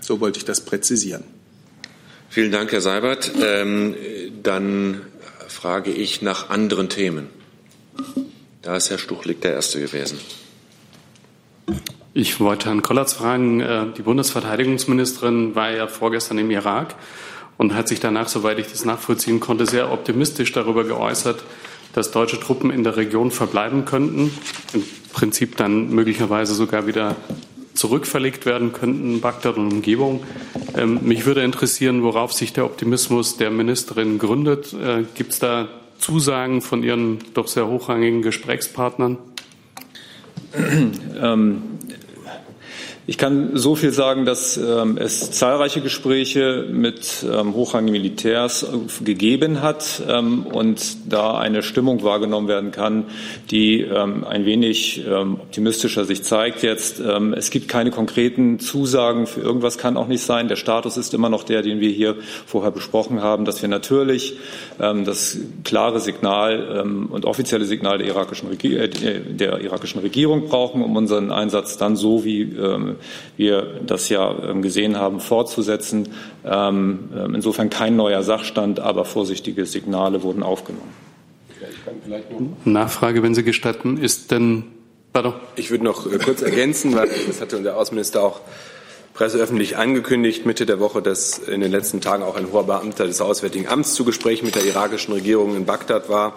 [0.00, 1.24] So wollte ich das präzisieren.
[2.28, 3.32] Vielen Dank, Herr Seibert.
[3.40, 3.94] Ähm,
[4.46, 5.02] dann
[5.48, 7.28] frage ich nach anderen Themen.
[8.62, 10.18] Da ist Herr Stuchlik der Erste gewesen.
[12.14, 16.94] Ich wollte Herrn Kollatz fragen, äh, die Bundesverteidigungsministerin war ja vorgestern im Irak
[17.58, 21.42] und hat sich danach, soweit ich das nachvollziehen konnte, sehr optimistisch darüber geäußert,
[21.92, 24.32] dass deutsche Truppen in der Region verbleiben könnten,
[24.72, 27.16] im Prinzip dann möglicherweise sogar wieder
[27.76, 30.24] zurückverlegt werden könnten, Bagdad und Umgebung.
[30.76, 34.72] Ähm, mich würde interessieren, worauf sich der Optimismus der Ministerin gründet.
[34.72, 39.18] Äh, Gibt es da Zusagen von Ihren doch sehr hochrangigen Gesprächspartnern?
[41.20, 41.62] Ähm,
[43.08, 49.04] ich kann so viel sagen, dass ähm, es zahlreiche Gespräche mit ähm, hochrangigen Militärs äh,
[49.04, 53.04] gegeben hat ähm, und da eine Stimmung wahrgenommen werden kann,
[53.52, 56.98] die ähm, ein wenig ähm, optimistischer sich zeigt jetzt.
[56.98, 60.48] Ähm, es gibt keine konkreten Zusagen für irgendwas, kann auch nicht sein.
[60.48, 62.16] Der Status ist immer noch der, den wir hier
[62.46, 64.36] vorher besprochen haben, dass wir natürlich
[64.78, 71.32] das klare Signal und offizielle Signal der irakischen, äh, der irakischen Regierung brauchen, um unseren
[71.32, 72.52] Einsatz dann so wie
[73.36, 76.08] wir das ja ähm, gesehen haben, fortzusetzen.
[76.44, 80.92] Ähm, ähm, insofern kein neuer Sachstand, aber vorsichtige Signale wurden aufgenommen.
[82.64, 84.64] Nachfrage, wenn Sie gestatten, ist denn
[85.16, 85.32] Pardon.
[85.54, 88.42] Ich würde noch äh, kurz ergänzen, weil das hatte der Außenminister auch
[89.14, 93.22] presseöffentlich angekündigt, Mitte der Woche, dass in den letzten Tagen auch ein hoher Beamter des
[93.22, 96.34] Auswärtigen Amts zu Gesprächen mit der irakischen Regierung in Bagdad war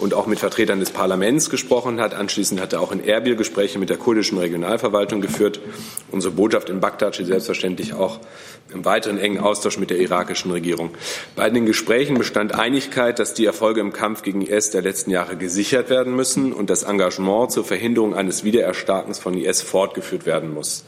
[0.00, 2.14] und auch mit Vertretern des Parlaments gesprochen hat.
[2.14, 5.60] Anschließend hat er auch in Erbil Gespräche mit der kurdischen Regionalverwaltung geführt.
[6.10, 8.20] Unsere Botschaft in Bagdad steht selbstverständlich auch
[8.72, 10.90] im weiteren engen Austausch mit der irakischen Regierung.
[11.34, 15.36] Bei den Gesprächen bestand Einigkeit, dass die Erfolge im Kampf gegen IS der letzten Jahre
[15.36, 20.84] gesichert werden müssen und das Engagement zur Verhinderung eines Wiedererstarkens von IS fortgeführt werden muss.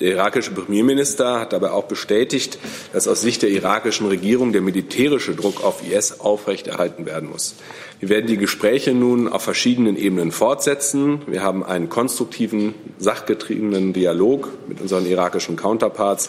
[0.00, 2.58] Der irakische Premierminister hat dabei auch bestätigt,
[2.92, 7.54] dass aus Sicht der irakischen Regierung der militärische Druck auf IS aufrechterhalten werden muss.
[8.02, 11.22] Wir werden die Gespräche nun auf verschiedenen Ebenen fortsetzen.
[11.28, 16.28] Wir haben einen konstruktiven, sachgetriebenen Dialog mit unseren irakischen Counterparts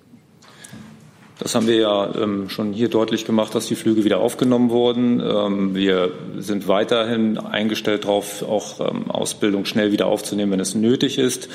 [1.38, 5.20] Das haben wir ja ähm, schon hier deutlich gemacht, dass die Flüge wieder aufgenommen wurden.
[5.20, 11.18] Ähm, wir sind weiterhin eingestellt darauf, auch ähm, Ausbildung schnell wieder aufzunehmen, wenn es nötig
[11.18, 11.48] ist,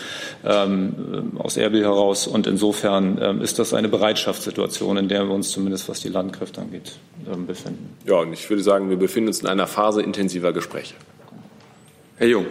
[0.44, 2.28] ähm, aus Erbil heraus.
[2.28, 6.62] Und insofern ähm, ist das eine Bereitschaftssituation, in der wir uns zumindest, was die Landkräfte
[6.62, 6.98] angeht,
[7.32, 7.96] ähm, befinden.
[8.06, 10.96] Ja, und ich würde sagen, wir befinden uns in einer Phase intensiver Gespräche.
[12.18, 12.46] Herr Jung.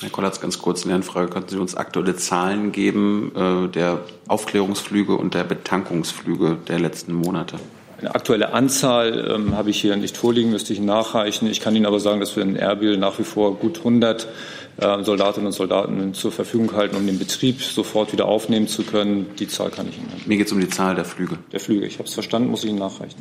[0.00, 1.28] Herr Kollatz, ganz kurz eine Frage.
[1.28, 7.56] Könnten Sie uns aktuelle Zahlen geben äh, der Aufklärungsflüge und der Betankungsflüge der letzten Monate?
[7.98, 11.50] Eine aktuelle Anzahl ähm, habe ich hier nicht vorliegen, müsste ich nachreichen.
[11.50, 14.28] Ich kann Ihnen aber sagen, dass wir in Erbil nach wie vor gut 100
[14.76, 19.26] äh, Soldatinnen und Soldaten zur Verfügung halten, um den Betrieb sofort wieder aufnehmen zu können.
[19.40, 20.22] Die Zahl kann ich Ihnen nennen.
[20.26, 21.38] Mir geht es um die Zahl der Flüge.
[21.50, 21.86] Der Flüge.
[21.86, 23.18] Ich habe es verstanden, muss ich Ihnen nachreichen.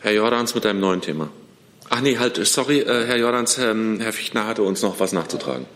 [0.00, 1.28] Herr Jordans mit einem neuen Thema.
[1.90, 5.66] Ach nee, halt, sorry, äh, Herr Jordans, ähm, Herr Fichtner hatte uns noch was nachzutragen.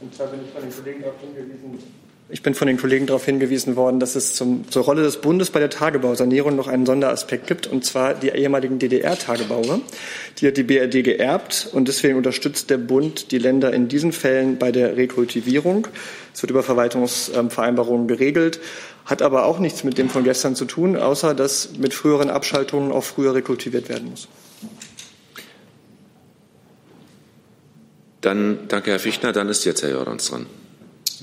[0.00, 1.78] Und zwar bin ich von den Kollegen darauf hingewiesen
[2.28, 5.50] Ich bin von den Kollegen darauf hingewiesen worden, dass es zum, zur Rolle des Bundes
[5.50, 9.80] bei der Tagebausanierung noch einen Sonderaspekt gibt, und zwar die ehemaligen DDR-Tagebaue.
[10.38, 14.58] Die hat die BRD geerbt und deswegen unterstützt der Bund die Länder in diesen Fällen
[14.58, 15.86] bei der Rekultivierung.
[16.34, 18.60] Es wird über Verwaltungsvereinbarungen geregelt,
[19.06, 22.92] hat aber auch nichts mit dem von gestern zu tun, außer dass mit früheren Abschaltungen
[22.92, 24.28] auch früher rekultiviert werden muss.
[28.22, 29.32] Dann danke, Herr Fichtner.
[29.32, 30.46] Dann ist jetzt Herr Jordans dran.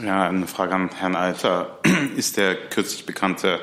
[0.04, 1.80] Ja, eine Frage an Herrn Alter.
[2.16, 3.60] Ist der kürzlich bekannte,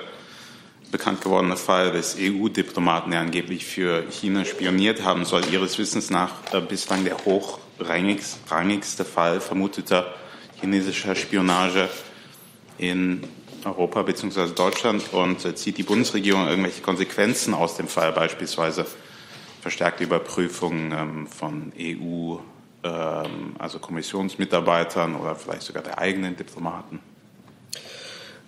[0.91, 6.31] bekannt gewordene Fall des EU-Diplomaten, der angeblich für China spioniert haben soll, Ihres Wissens nach
[6.53, 10.15] äh, bislang der hochrangigste Fall vermuteter
[10.61, 11.91] chinesischer Spionage
[12.79, 13.23] in
[13.65, 14.49] Europa bzw.
[14.55, 15.13] Deutschland?
[15.13, 18.87] Und äh, zieht die Bundesregierung irgendwelche Konsequenzen aus dem Fall, beispielsweise
[19.61, 22.56] verstärkte Überprüfungen ähm, von EU- ähm,
[23.59, 27.01] also Kommissionsmitarbeitern oder vielleicht sogar der eigenen Diplomaten?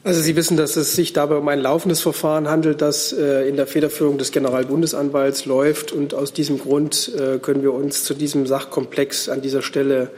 [0.05, 3.57] Also Sie wissen, dass es sich dabei um ein laufendes Verfahren handelt, das äh, in
[3.57, 5.93] der Federführung des Generalbundesanwalts läuft.
[5.93, 10.11] Und aus diesem Grund äh, können wir uns zu diesem Sachkomplex an dieser Stelle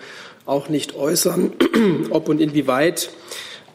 [0.46, 1.52] auch nicht äußern,
[2.10, 3.10] ob und inwieweit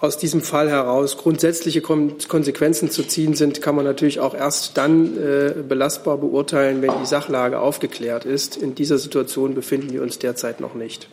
[0.06, 5.18] aus diesem Fall heraus grundsätzliche Konsequenzen zu ziehen sind, kann man natürlich auch erst dann
[5.18, 8.56] äh, belastbar beurteilen, wenn die Sachlage aufgeklärt ist.
[8.56, 11.10] In dieser Situation befinden wir uns derzeit noch nicht.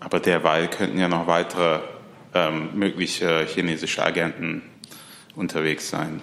[0.00, 1.80] Aber derweil könnten ja noch weitere
[2.34, 4.62] ähm, mögliche chinesische Agenten
[5.36, 6.22] unterwegs sein.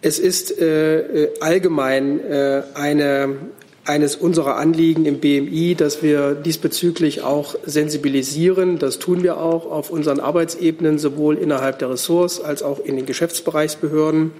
[0.00, 3.36] Es ist äh, äh allgemein äh, eine
[3.84, 8.78] eines unserer Anliegen im BMI, dass wir diesbezüglich auch sensibilisieren.
[8.78, 13.06] Das tun wir auch auf unseren Arbeitsebenen, sowohl innerhalb der Ressorts als auch in den
[13.06, 14.32] Geschäftsbereichsbehörden.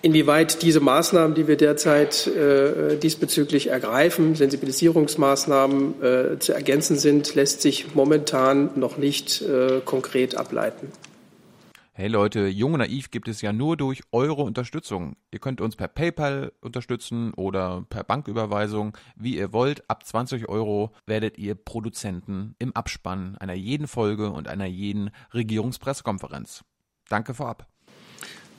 [0.00, 7.62] Inwieweit diese Maßnahmen, die wir derzeit äh, diesbezüglich ergreifen, Sensibilisierungsmaßnahmen äh, zu ergänzen sind, lässt
[7.62, 10.92] sich momentan noch nicht äh, konkret ableiten.
[12.00, 15.16] Hey Leute, Jung und Naiv gibt es ja nur durch eure Unterstützung.
[15.32, 19.82] Ihr könnt uns per PayPal unterstützen oder per Banküberweisung, wie ihr wollt.
[19.90, 26.62] Ab 20 Euro werdet ihr Produzenten im Abspann einer jeden Folge und einer jeden Regierungspressekonferenz.
[27.08, 27.66] Danke vorab.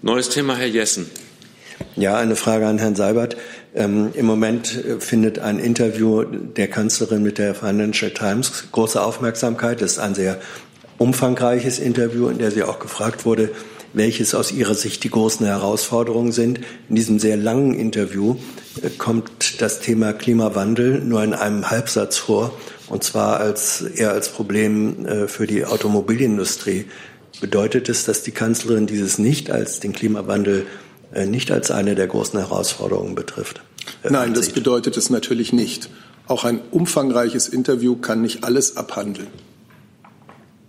[0.02, 1.10] Neues Thema, Herr Jessen.
[1.96, 3.38] Ja, eine Frage an Herrn Seibert.
[3.74, 9.82] Ähm, Im Moment äh, findet ein Interview der Kanzlerin mit der Financial Times große Aufmerksamkeit.
[9.82, 10.42] Das ist ein sehr
[11.00, 13.50] umfangreiches Interview, in der sie auch gefragt wurde,
[13.94, 16.60] welches aus ihrer Sicht die großen Herausforderungen sind.
[16.90, 18.36] In diesem sehr langen Interview
[18.84, 22.54] äh, kommt das Thema Klimawandel nur in einem Halbsatz vor,
[22.88, 26.86] und zwar als eher als Problem äh, für die Automobilindustrie.
[27.42, 30.66] Bedeutet es, dass die Kanzlerin dieses nicht als den Klimawandel
[31.14, 33.62] äh, nicht als eine der großen Herausforderungen betrifft?
[34.08, 35.90] Nein, das bedeutet es natürlich nicht.
[36.28, 39.28] Auch ein umfangreiches Interview kann nicht alles abhandeln.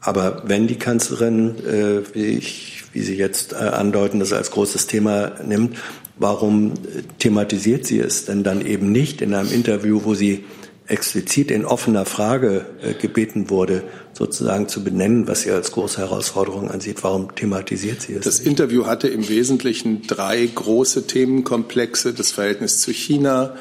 [0.01, 4.87] Aber wenn die Kanzlerin, äh, wie, ich, wie Sie jetzt äh, andeuten, das als großes
[4.87, 5.77] Thema nimmt,
[6.21, 6.75] warum
[7.19, 10.45] thematisiert sie es denn dann eben nicht in einem Interview, wo sie
[10.87, 16.71] explizit in offener Frage äh, gebeten wurde, sozusagen zu benennen, was sie als große Herausforderung
[16.71, 17.03] ansieht.
[17.05, 18.25] Warum thematisiert sie es?
[18.25, 18.49] Das nicht?
[18.49, 22.13] Interview hatte im Wesentlichen drei große Themenkomplexe.
[22.13, 23.55] Das Verhältnis zu China,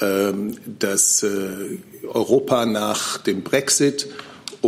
[0.00, 1.28] ähm, das äh,
[2.06, 4.08] Europa nach dem Brexit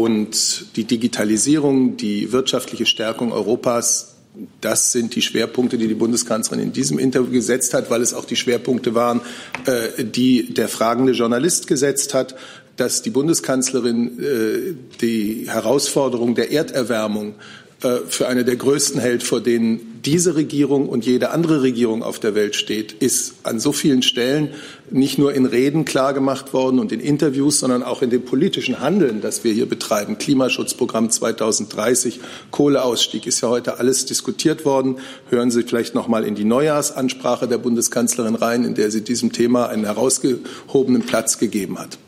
[0.03, 4.15] und die Digitalisierung, die wirtschaftliche Stärkung Europas,
[4.61, 8.25] das sind die Schwerpunkte, die die Bundeskanzlerin in diesem Interview gesetzt hat, weil es auch
[8.25, 9.21] die Schwerpunkte waren,
[9.67, 12.37] äh, die der fragende Journalist gesetzt hat,
[12.77, 17.35] dass die Bundeskanzlerin äh, die Herausforderung der Erderwärmung
[17.81, 22.35] für eine der größten hält, vor denen diese Regierung und jede andere Regierung auf der
[22.35, 24.51] Welt steht, ist an so vielen Stellen
[24.91, 29.21] nicht nur in Reden klargemacht worden und in Interviews, sondern auch in dem politischen Handeln,
[29.21, 30.19] das wir hier betreiben.
[30.19, 34.97] Klimaschutzprogramm 2030, Kohleausstieg ist ja heute alles diskutiert worden.
[35.31, 39.33] Hören Sie vielleicht noch mal in die Neujahrsansprache der Bundeskanzlerin rein, in der sie diesem
[39.33, 41.99] Thema einen herausgehobenen Platz gegeben hat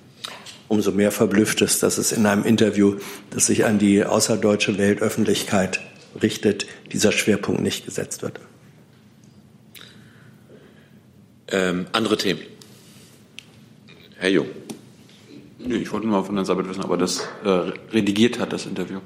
[0.70, 2.94] umso mehr verblüfft es, dass es in einem Interview,
[3.30, 5.80] das sich an die außerdeutsche Weltöffentlichkeit
[6.22, 8.38] richtet, dieser Schwerpunkt nicht gesetzt wird.
[11.48, 12.40] Ähm, andere Themen.
[14.18, 14.46] Herr Jung.
[15.58, 17.48] Nee, ich wollte nur von Herrn Sabat wissen, ob er das äh,
[17.92, 19.00] redigiert hat, das Interview.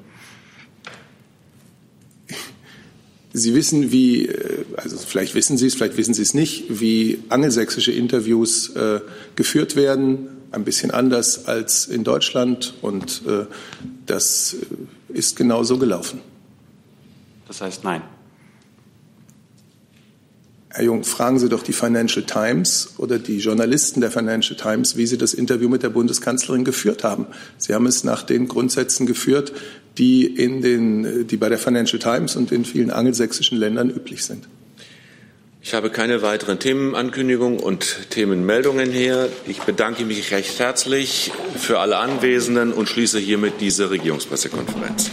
[3.32, 7.20] Sie wissen, wie, äh, also vielleicht wissen Sie es, vielleicht wissen Sie es nicht, wie
[7.31, 9.01] angelsächsische Interviews äh,
[9.35, 13.47] geführt werden ein bisschen anders als in Deutschland und äh,
[14.06, 14.56] das
[15.09, 16.20] ist genau so gelaufen.
[17.48, 18.02] Das heißt nein.
[20.70, 25.06] Herr Jung, fragen Sie doch die Financial Times oder die Journalisten der Financial Times, wie
[25.06, 27.26] sie das Interview mit der Bundeskanzlerin geführt haben.
[27.59, 29.52] Sie haben es nach den Grundsätzen geführt,
[29.98, 34.48] die, in den, die bei der Financial Times und in vielen angelsächsischen Ländern üblich sind.
[35.66, 39.31] Ich habe keine weiteren Themenankündigungen und Themenmeldungen hier.
[39.47, 45.11] Ich bedanke mich recht herzlich für alle Anwesenden und schließe hiermit diese Regierungspressekonferenz.